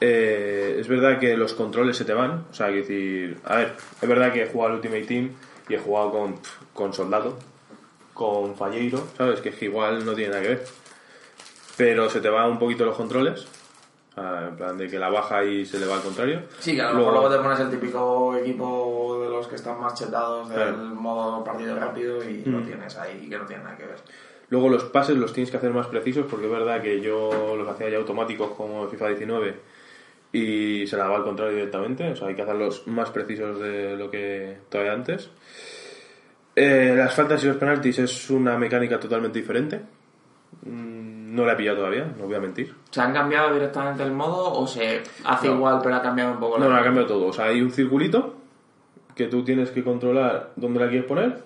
[0.01, 2.45] Eh, es verdad que los controles se te van.
[2.49, 3.39] O sea, hay que decir.
[3.45, 5.32] A ver, es verdad que he jugado al Ultimate Team
[5.68, 6.36] y he jugado con,
[6.74, 7.38] con Soldado,
[8.14, 9.41] con Falleiro, ¿sabes?
[9.41, 10.66] Que es que igual no tiene nada que ver.
[11.76, 13.45] Pero se te van un poquito los controles.
[14.18, 16.41] En plan de que la baja y se le va al contrario.
[16.60, 19.55] Sí, que a lo mejor Luego- luego te pones el típico equipo de los que
[19.55, 20.78] están más chetados del Claro.
[20.78, 22.66] modo partido rápido y lo Mm.
[22.66, 23.95] tienes ahí que no tiene nada que ver.
[24.50, 27.68] Luego los pases los tienes que hacer más precisos porque es verdad que yo los
[27.68, 29.56] hacía ya automáticos como FIFA 19
[30.32, 33.95] y se la va al contrario directamente, o sea, hay que hacerlos más precisos de
[33.97, 35.30] lo que todavía antes.
[36.56, 39.82] Eh, las faltas y los penaltis es una mecánica totalmente diferente.
[40.64, 42.74] Mm, No la he pillado todavía, no voy a mentir.
[42.89, 45.56] ¿Se han cambiado directamente el modo o se hace No.
[45.56, 47.28] igual pero ha cambiado un poco la No, no, ha cambiado todo.
[47.28, 48.36] O sea, hay un circulito
[49.16, 51.38] que tú tienes que controlar dónde la quieres poner,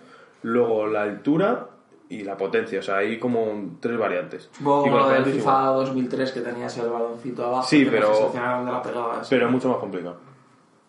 [0.41, 1.67] luego la altura
[2.09, 2.79] y la potencia.
[2.79, 4.49] O sea, hay como tres variantes.
[4.59, 5.75] Y como con lo del FIFA igual.
[5.85, 9.27] 2003 que tenías el baloncito abajo Sí, pero- dónde la pegabas.
[9.29, 10.17] Pero es mucho más complicado.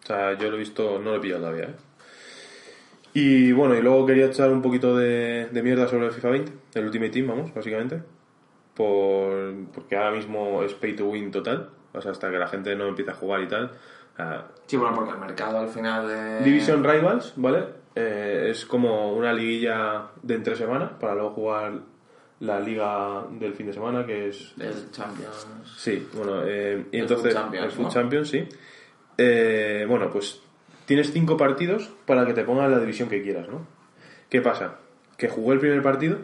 [0.03, 1.75] O sea, yo lo he visto, no lo he pillado todavía, ¿eh?
[3.15, 6.53] Y bueno, y luego quería echar un poquito de, de mierda sobre el FIFA 20,
[6.75, 8.03] el Ultimate Team, vamos, básicamente.
[8.75, 11.71] Por, porque ahora mismo es pay to win total.
[11.93, 13.71] O sea, hasta que la gente no empieza a jugar y tal.
[14.67, 16.41] Sí, bueno, porque el mercado al final de...
[16.41, 17.65] Division Rivals, ¿vale?
[17.95, 21.81] Eh, es como una liguilla de entre semana para luego jugar
[22.41, 25.47] la liga del fin de semana, que es del Champions.
[25.77, 27.91] Sí, bueno, eh, y El entonces Champions, el Foot ¿no?
[27.91, 28.49] Champions, sí.
[29.17, 30.43] Eh, bueno, pues
[30.87, 33.67] tienes cinco partidos para que te pongan la división que quieras, ¿no?
[34.29, 34.79] ¿Qué pasa?
[35.17, 36.19] Que jugué el primer partido,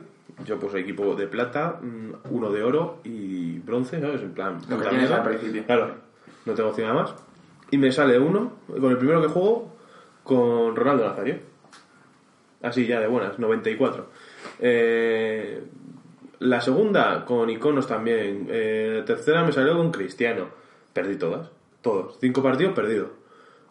[0.44, 4.22] yo pues equipo de plata, mm, uno de oro y bronce, ¿sabes?
[4.22, 5.64] En plan, Lo que al principio.
[5.64, 5.94] Claro,
[6.44, 7.14] no tengo opción nada más.
[7.70, 9.76] Y me sale uno, con el primero que juego,
[10.24, 11.49] con Ronaldo Nazario.
[12.62, 14.06] Así ya de buenas, 94.
[14.58, 15.62] Eh,
[16.40, 18.46] la segunda con iconos también.
[18.50, 20.48] Eh, la tercera me salió con Cristiano.
[20.92, 21.50] Perdí todas.
[21.80, 22.18] Todos.
[22.20, 23.10] Cinco partidos perdidos.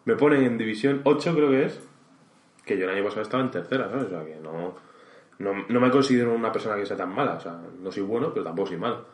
[0.04, 1.80] Me ponen en división 8 creo que es.
[2.64, 4.06] Que yo el año pasado estaba en tercera, ¿sabes?
[4.06, 4.74] O sea que no,
[5.38, 7.34] no, no me considero una persona que sea tan mala.
[7.34, 9.06] O sea, no soy bueno, pero tampoco soy malo.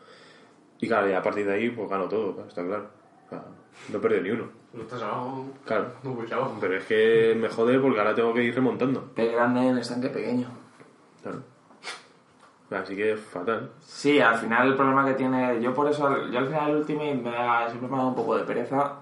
[0.79, 2.89] Y claro, y a partir de ahí pues gano todo, está claro.
[3.27, 3.43] O sea,
[3.89, 4.45] no he perdido ni uno.
[4.73, 5.45] No estás abajo.
[5.65, 5.91] Claro.
[6.03, 6.57] Muy abajo.
[6.59, 9.03] Pero es que me jode porque ahora tengo que ir remontando.
[9.15, 10.47] Pez grande en estanque pequeño.
[11.23, 11.41] Claro.
[12.69, 13.71] Así que fatal.
[13.79, 15.61] Sí, al final el problema que tiene...
[15.61, 18.15] Yo por eso, yo al final el Ultimate me da, siempre me ha dado un
[18.15, 18.93] poco de pereza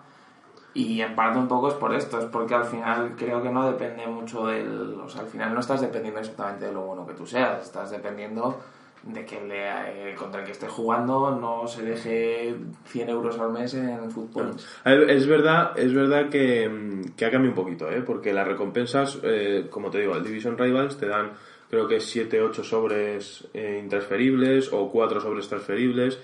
[0.76, 3.66] y en parte un poco es por esto, es porque al final creo que no
[3.66, 5.00] depende mucho del...
[5.00, 7.90] O sea, al final no estás dependiendo exactamente de lo bueno que tú seas, estás
[7.90, 8.60] dependiendo
[9.06, 13.52] de que le, eh, contra el que estés jugando no se deje 100 euros al
[13.52, 14.56] mes en fútbol.
[14.84, 18.02] Es verdad, es verdad que, que ha cambiado un poquito, ¿eh?
[18.02, 21.34] porque las recompensas, eh, como te digo, el Division Rivals te dan
[21.70, 26.20] creo que 7, 8 sobres eh, intransferibles o 4 sobres transferibles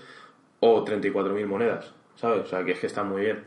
[0.60, 2.42] o 34.000 monedas, ¿sabes?
[2.42, 3.44] O sea, que es que está muy bien.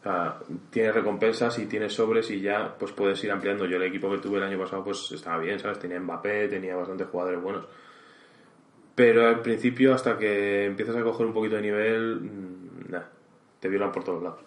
[0.00, 0.38] O sea,
[0.70, 3.66] tienes recompensas y tienes sobres y ya pues puedes ir ampliando.
[3.66, 5.78] Yo el equipo que tuve el año pasado pues estaba bien, ¿sabes?
[5.78, 7.66] Tenía Mbappé, tenía bastantes jugadores buenos.
[8.98, 13.04] Pero al principio, hasta que empiezas a coger un poquito de nivel, mm, nah,
[13.60, 14.40] te violan por todos lados.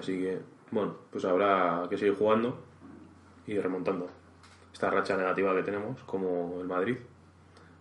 [0.00, 0.38] Así que,
[0.70, 2.58] bueno, pues habrá que seguir jugando
[3.46, 4.08] y remontando
[4.72, 6.96] esta racha negativa que tenemos, como el Madrid.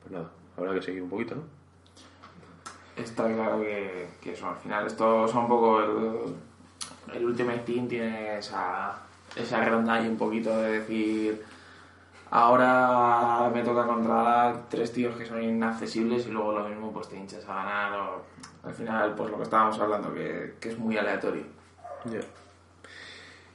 [0.02, 1.44] Pues nada, habrá que seguir un poquito, ¿no?
[3.02, 7.88] Está claro que, que eso, al final esto son un poco el, el Ultimate Team
[7.88, 9.02] tiene esa,
[9.34, 11.55] esa rondalla un poquito de decir
[12.32, 17.18] ahora me toca contra tres tíos que son inaccesibles y luego lo mismo pues te
[17.18, 18.24] hinchas a ganar o
[18.68, 21.44] al final pues lo que estábamos hablando que, que es muy aleatorio
[22.06, 22.20] Ya.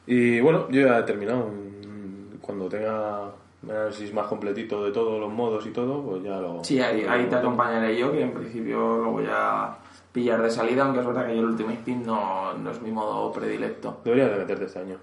[0.07, 1.51] Y bueno, yo ya he terminado.
[2.41, 3.31] Cuando tenga
[3.63, 6.65] un análisis más completito de todos los modos y todo, pues ya lo...
[6.65, 9.77] sí ahí, ahí te acompañaré yo que en principio lo voy a
[10.13, 12.91] pillar de salida aunque es verdad que yo el Ultimate Team no, no es mi
[12.91, 14.97] modo predilecto Deberías de meterte este año.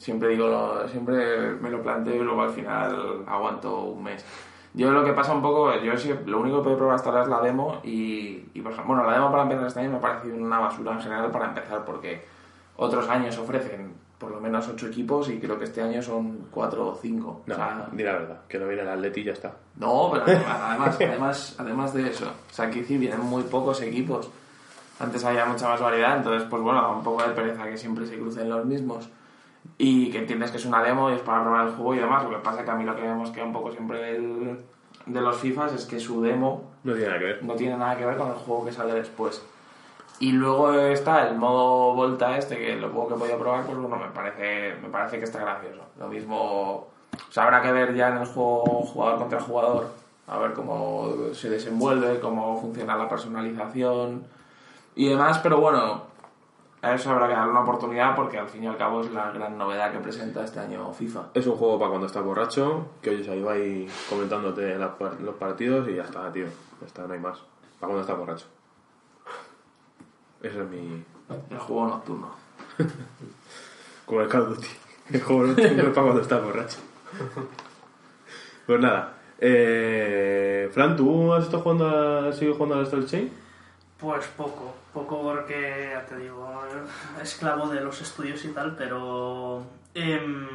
[0.00, 4.24] Siempre digo, lo- siempre me lo planteo y luego al final aguanto un mes.
[4.72, 7.22] Yo lo que pasa un poco, yo sí, lo único que he probado hasta ahora
[7.22, 9.96] es la demo y, y, por ejemplo, bueno, la demo para empezar este año me
[9.96, 12.24] ha parecido una basura en general para empezar porque
[12.76, 16.86] otros años ofrecen por lo menos 8 equipos y creo que este año son 4
[16.88, 17.42] o 5.
[17.46, 19.52] No, O sea, di la verdad, que no viene el Atleti y ya está.
[19.76, 24.30] no, pero además, además, además de eso, o sea, que decir, vienen muy pocos equipos.
[25.00, 28.06] Antes había mucha más variedad, entonces, pues bueno, da un poco de pereza que siempre
[28.06, 29.08] se crucen los mismos.
[29.82, 32.22] Y que entiendes que es una demo y es para probar el juego y demás.
[32.24, 34.58] Lo que pasa que a mí lo que vemos que un poco siempre del-
[35.06, 37.42] de los FIFAs es que su demo No tiene nada que ver.
[37.44, 39.42] no tiene nada que ver con el juego que sale después.
[40.18, 43.78] Y luego está el modo Volta este, que lo poco que he podido probar, pues
[43.78, 45.80] bueno, me parece, me parece que está gracioso.
[45.98, 46.36] Lo mismo,
[46.74, 46.86] o
[47.30, 49.86] sea, habrá que ver ya en el juego jugador contra jugador,
[50.28, 54.24] a ver cómo se desenvuelve, cómo funciona la personalización
[54.94, 56.02] y demás, pero bueno,
[56.82, 59.30] a eso habrá que darle una oportunidad porque al fin y al cabo es la
[59.32, 61.28] gran novedad que presenta este año FIFA.
[61.34, 65.88] Es un juego para cuando estás borracho, que oyes ahí va ahí comentándote los partidos
[65.88, 66.46] y ya está, tío.
[66.80, 67.38] Ya está, no hay más.
[67.78, 68.46] Para cuando estás borracho.
[70.42, 71.04] Ese es mi...
[71.50, 72.30] El juego nocturno.
[74.06, 74.68] Como el Call of Duty.
[75.12, 76.78] El juego no es para cuando estás borracho.
[78.66, 79.14] Pues nada.
[79.40, 83.32] Eh, Fran, ¿tú has estado jugando a, has seguido jugando al Stealth Chain?
[83.98, 86.48] Pues poco, poco porque, ya te digo,
[87.22, 89.62] esclavo de los estudios y tal, pero
[89.94, 90.46] em,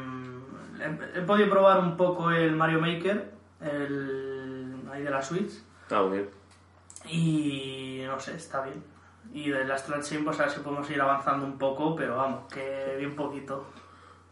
[0.80, 5.52] he, he podido probar un poco el Mario Maker, el ahí de la Switch,
[5.90, 6.28] Ah, muy bien.
[7.08, 8.82] y no sé, está bien.
[9.32, 12.16] Y de la Strat Chain, pues a ver si podemos ir avanzando un poco, pero
[12.16, 13.64] vamos, que bien poquito.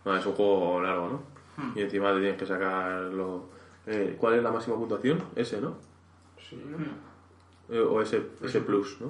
[0.05, 1.35] Ah, es un juego largo, ¿no?
[1.75, 3.49] Y encima te tienes que sacar lo...
[3.87, 5.23] eh, ¿Cuál es la máxima puntuación?
[5.37, 5.77] Ese, ¿no?
[6.39, 6.61] Sí.
[7.69, 9.09] Eh, o ese, ese plus, ¿no?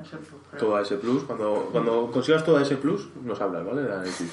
[0.00, 0.16] Ese,
[0.50, 0.60] creo.
[0.60, 1.24] Todo ese plus.
[1.24, 3.82] Cuando, cuando consigas todo ese plus, nos hablas, ¿vale?
[3.82, 4.32] De análisis.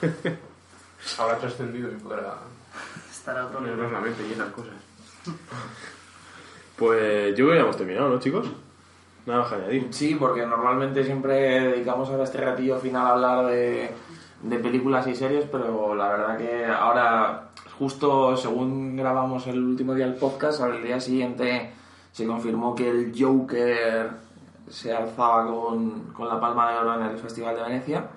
[1.18, 2.34] Habrá trascendido y podrá
[3.10, 3.92] Estará otro nivel.
[3.92, 4.74] la mente y esas cosas.
[6.76, 8.46] Pues yo creo que ya hemos terminado, ¿no, chicos?
[9.26, 9.88] Nada más que añadir.
[9.90, 13.90] Sí, porque normalmente siempre dedicamos ahora este ratillo final a hablar de,
[14.42, 20.06] de películas y series, pero la verdad que ahora, justo según grabamos el último día
[20.06, 21.72] del podcast, al día siguiente
[22.12, 24.10] se confirmó que el Joker
[24.68, 28.08] se alzaba con, con la palma de oro en el Festival de Venecia,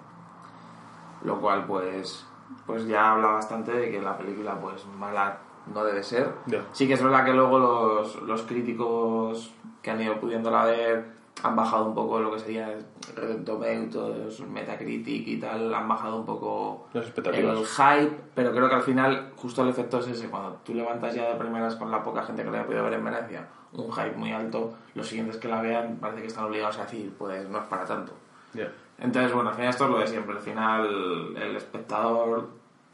[1.23, 2.25] lo cual pues,
[2.65, 5.37] pues ya habla bastante de que la película pues mala
[5.73, 6.33] no debe ser.
[6.47, 6.63] Ya.
[6.71, 11.55] Sí que es verdad que luego los, los críticos que han ido pudiéndola ver han
[11.55, 12.77] bajado un poco lo que sería
[13.15, 18.83] Rotten Tomatoes, Metacritic y tal, han bajado un poco el hype, pero creo que al
[18.83, 22.23] final justo el efecto es ese, cuando tú levantas ya de primeras con la poca
[22.23, 25.47] gente que la ha podido ver en Venecia, un hype muy alto, los siguientes que
[25.47, 28.13] la vean parece que están obligados a decir, pues no es para tanto.
[28.53, 28.71] Ya.
[28.97, 30.35] Entonces, bueno, al final esto es lo de siempre.
[30.35, 32.49] Al final, el espectador,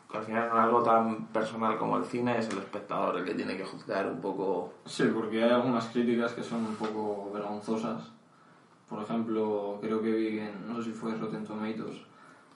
[0.10, 3.26] que al final no es algo tan personal como el cine, es el espectador el
[3.26, 4.74] que tiene que juzgar un poco.
[4.86, 8.12] Sí, porque hay algunas críticas que son un poco vergonzosas.
[8.88, 12.02] Por ejemplo, creo que vi en, no sé si fue Rotten Tomatoes,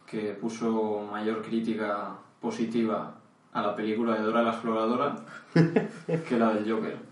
[0.05, 3.15] que puso mayor crítica positiva
[3.51, 5.15] a la película de Dora la Exploradora
[5.53, 7.10] que la del Joker.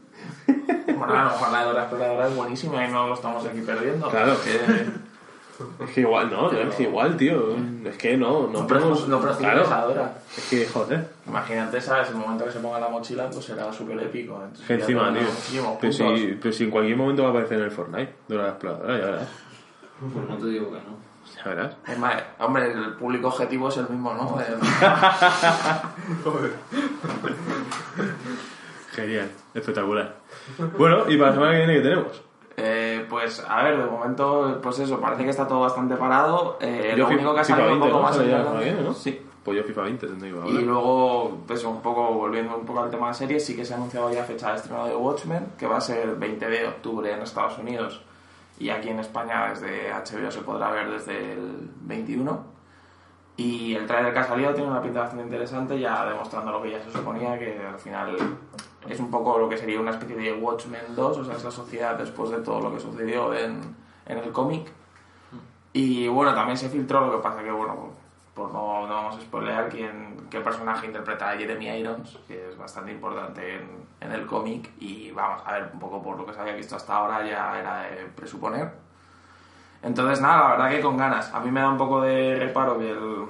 [0.98, 3.62] Bueno, a lo mejor la de la exploradora es buenísima y no lo estamos aquí
[3.62, 4.10] perdiendo.
[4.10, 4.36] Claro.
[4.44, 7.56] que Es que igual, no, es que igual, tío.
[7.86, 9.08] Es que no, no no, podemos...
[9.08, 9.74] no Claro.
[9.74, 10.14] a Dora.
[10.36, 11.10] Es que, joder.
[11.28, 12.10] Imagínate, ¿sabes?
[12.10, 14.42] El momento que se ponga la mochila, pues será súper épico.
[14.44, 15.22] Entonces, encima, tío.
[15.52, 15.96] Pero puntos.
[16.20, 18.98] si, pero si en cualquier momento va a aparecer en el Fortnite, de la exploradora,
[19.00, 19.28] ya verás.
[20.14, 21.10] Pues no te digo que no.
[21.36, 21.76] Ya verás.
[21.88, 24.38] Es más, hombre, el público objetivo es el mismo, ¿no?
[24.42, 24.58] El-
[29.02, 30.16] Genial, espectacular.
[30.78, 32.24] Bueno, y para la semana que viene, ¿qué tenemos?
[32.58, 36.58] Eh, pues a ver, de momento, pues eso, parece que está todo bastante parado.
[36.60, 38.10] Eh, Yo lo único que ha salido 20, un poco ¿no?
[38.10, 38.20] más
[38.60, 38.94] viene, ¿no?
[38.94, 39.26] Sí.
[39.44, 42.90] Pues yo FIFA 20 tendré que Y luego, pues un poco volviendo un poco al
[42.92, 45.66] tema de series, sí que se ha anunciado ya fecha de estreno de Watchmen, que
[45.66, 48.02] va a ser el 20 de octubre en Estados Unidos
[48.60, 52.60] y aquí en España desde HBO se podrá ver desde el 21.
[53.38, 56.72] Y el trailer que ha salido tiene una pinta bastante interesante, ya demostrando lo que
[56.72, 58.18] ya se suponía, que al final
[58.90, 61.96] es un poco lo que sería una especie de Watchmen 2, o sea, esa sociedad
[61.98, 63.76] después de todo lo que sucedió en,
[64.06, 64.68] en el cómic.
[65.72, 67.92] Y bueno, también se filtró, lo que pasa que, bueno,
[68.34, 72.92] por no, no vamos a spoilear quién, qué personaje interpreta Jeremy Irons, que es bastante
[72.92, 73.70] importante en,
[74.02, 76.76] en el cómic, y vamos a ver un poco por lo que se había visto
[76.76, 78.72] hasta ahora, ya era de presuponer.
[79.82, 81.34] Entonces, nada, la verdad que con ganas.
[81.34, 83.26] A mí me da un poco de reparo que el,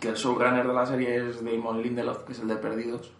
[0.00, 3.12] que el showrunner de la serie es Damon Lindelof, que es el de Perdidos.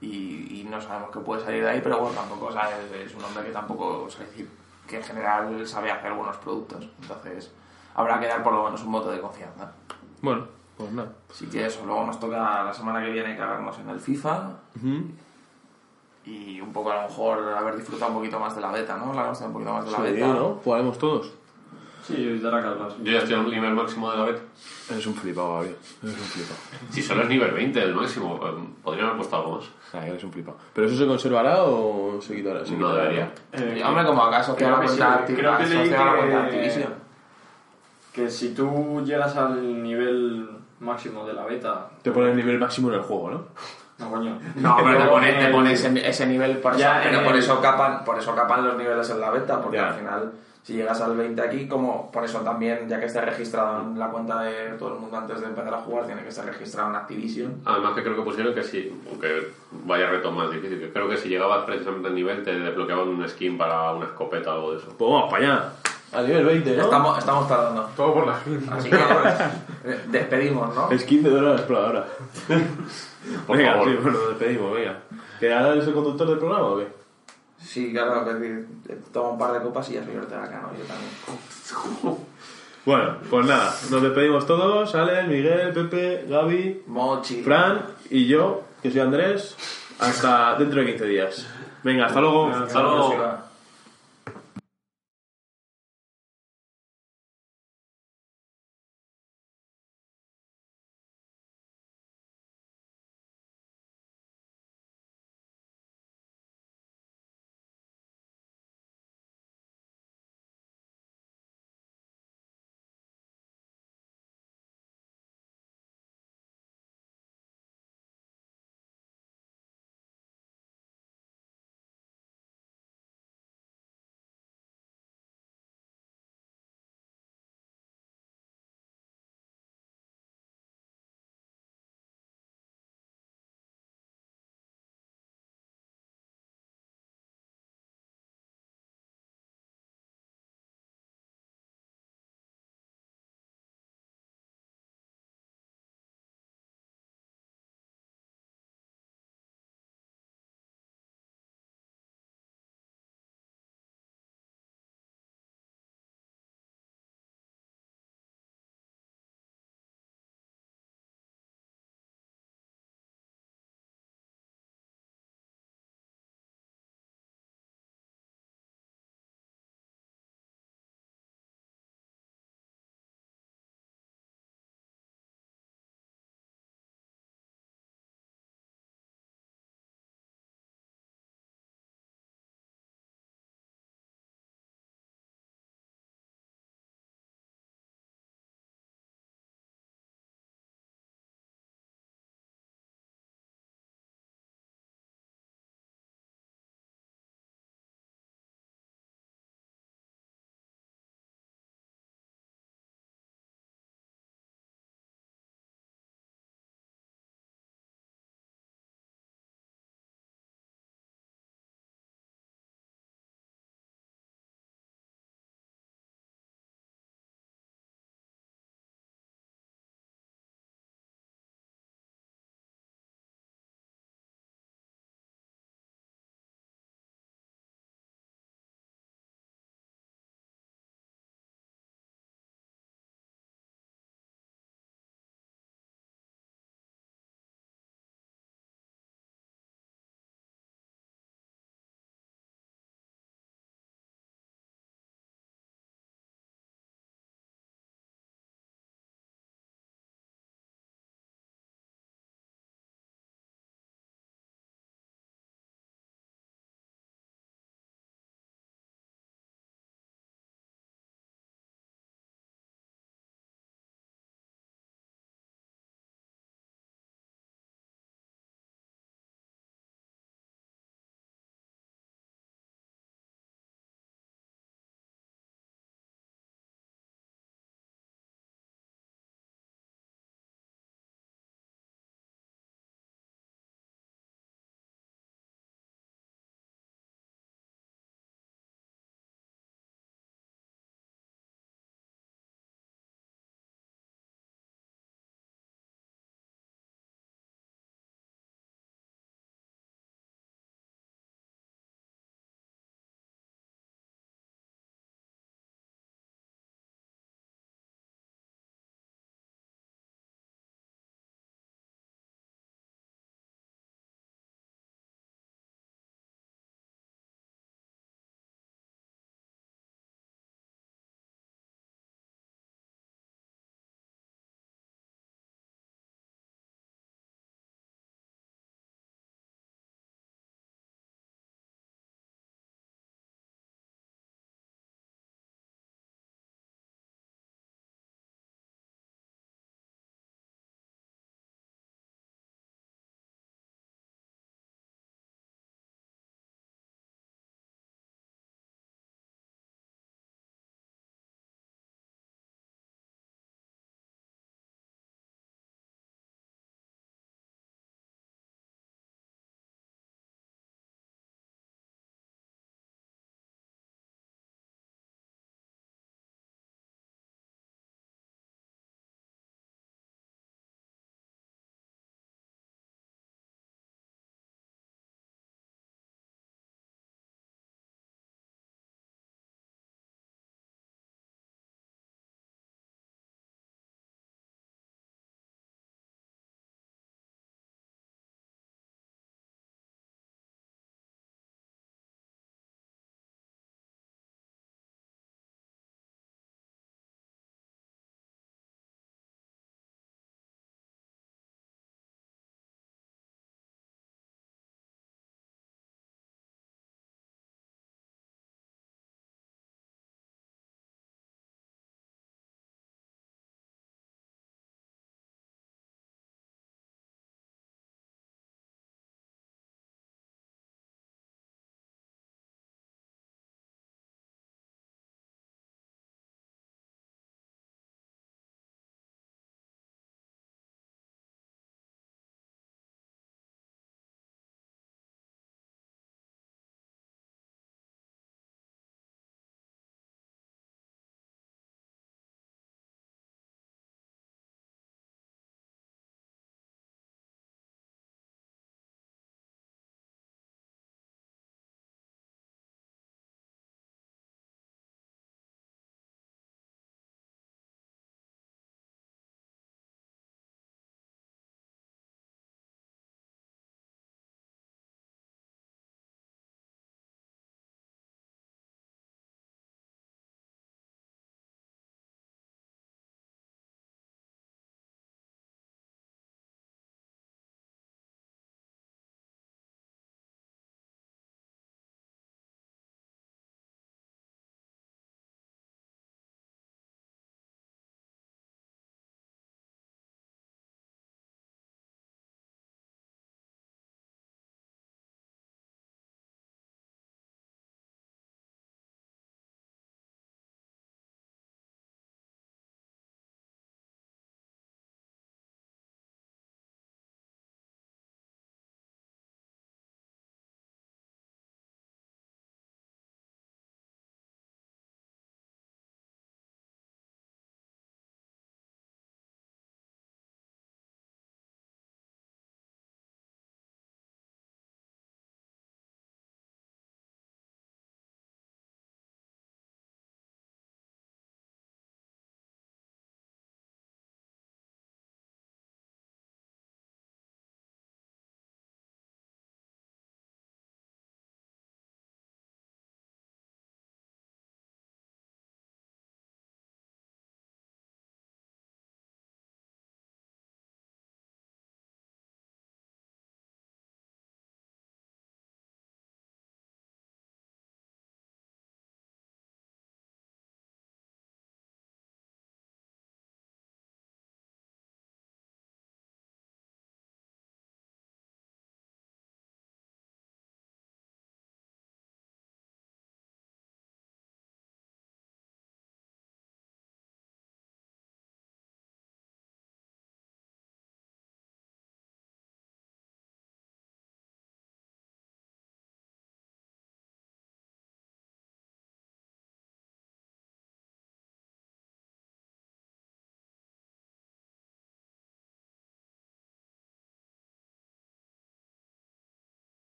[0.00, 2.92] Y, y no sabemos qué puede salir de ahí, pero bueno, tampoco o sea, es,
[3.10, 4.48] es un hombre que tampoco, o sea, decir,
[4.86, 6.88] que en general sabe hacer buenos productos.
[7.02, 7.52] Entonces,
[7.94, 9.72] habrá que dar por lo menos un voto de confianza.
[10.22, 10.46] Bueno,
[10.76, 11.12] pues nada.
[11.30, 14.50] Así que eso, luego nos toca la semana que viene cagarnos en el FIFA
[16.24, 19.12] y un poco a lo mejor haber disfrutado un poquito más de la beta, ¿no?
[19.12, 20.26] La un poquito más de la Sí, beta.
[20.26, 20.60] ¿no?
[20.62, 21.32] Jugaremos todos.
[22.02, 22.88] Sí, dará que hablar.
[23.02, 24.40] Yo ya estoy al nivel máximo de la beta.
[24.90, 25.68] Eres un flipado, Gaby.
[26.02, 26.58] Eres un flipado.
[26.90, 29.64] Si solo es nivel 20 el máximo, eh, podrían haber puesto algo más.
[29.92, 30.56] Ah, eres un flipado.
[30.74, 32.64] ¿Pero eso se conservará o se quitará?
[32.64, 33.32] Se No quitará, debería.
[33.52, 36.94] Eh, hombre, como acá asociado a la creo que cuenta creo que la cuenta Activision.
[38.28, 40.48] Si tú llegas al nivel
[40.80, 41.88] máximo de la beta.
[42.02, 43.44] Te pone el nivel máximo en el juego, ¿no?
[43.98, 44.38] No, coño.
[44.56, 47.24] No, pero te pone, en te pone ese, ese nivel por eso, Ya, pero en
[47.24, 49.88] por eso capan, por eso capan los niveles en la beta, porque Ya.
[49.88, 50.32] al final
[50.70, 54.08] si llegas al 20 aquí, como por eso también, ya que esté registrado en la
[54.08, 56.94] cuenta de todo el mundo antes de empezar a jugar, tiene que estar registrado en
[56.94, 57.60] Activision.
[57.64, 59.48] Además que creo que pusieron que sí, aunque
[59.84, 63.28] vaya reto más difícil, que creo que si llegabas precisamente al nivel te desbloqueaban un
[63.28, 64.94] skin para una escopeta o algo de eso.
[64.96, 65.72] Pues vamos para allá.
[66.12, 66.82] A nivel 20, ¿no?
[66.84, 67.90] Estamos, estamos tardando.
[67.96, 68.64] Todo por la fin.
[68.70, 70.96] Así que eh, despedimos, ¿no?
[70.96, 72.06] Skin de Dora la Exploradora.
[73.44, 73.88] Por venga, favor.
[73.88, 74.98] sí, bueno, despedimos, venga.
[75.40, 76.99] ¿Que ahora eres el conductor del programa o qué?
[77.62, 78.26] Sí, claro,
[79.12, 82.24] toma un par de copas y ya soy Ortega Cano, yo también.
[82.86, 84.94] Bueno, pues nada, nos despedimos todos.
[84.94, 87.42] Alex, Miguel, Pepe, Gaby, Mochi.
[87.42, 89.54] Fran y yo, que soy Andrés.
[89.98, 91.46] Hasta dentro de 15 días.
[91.82, 92.46] Venga, hasta luego.
[92.46, 93.39] Hasta luego.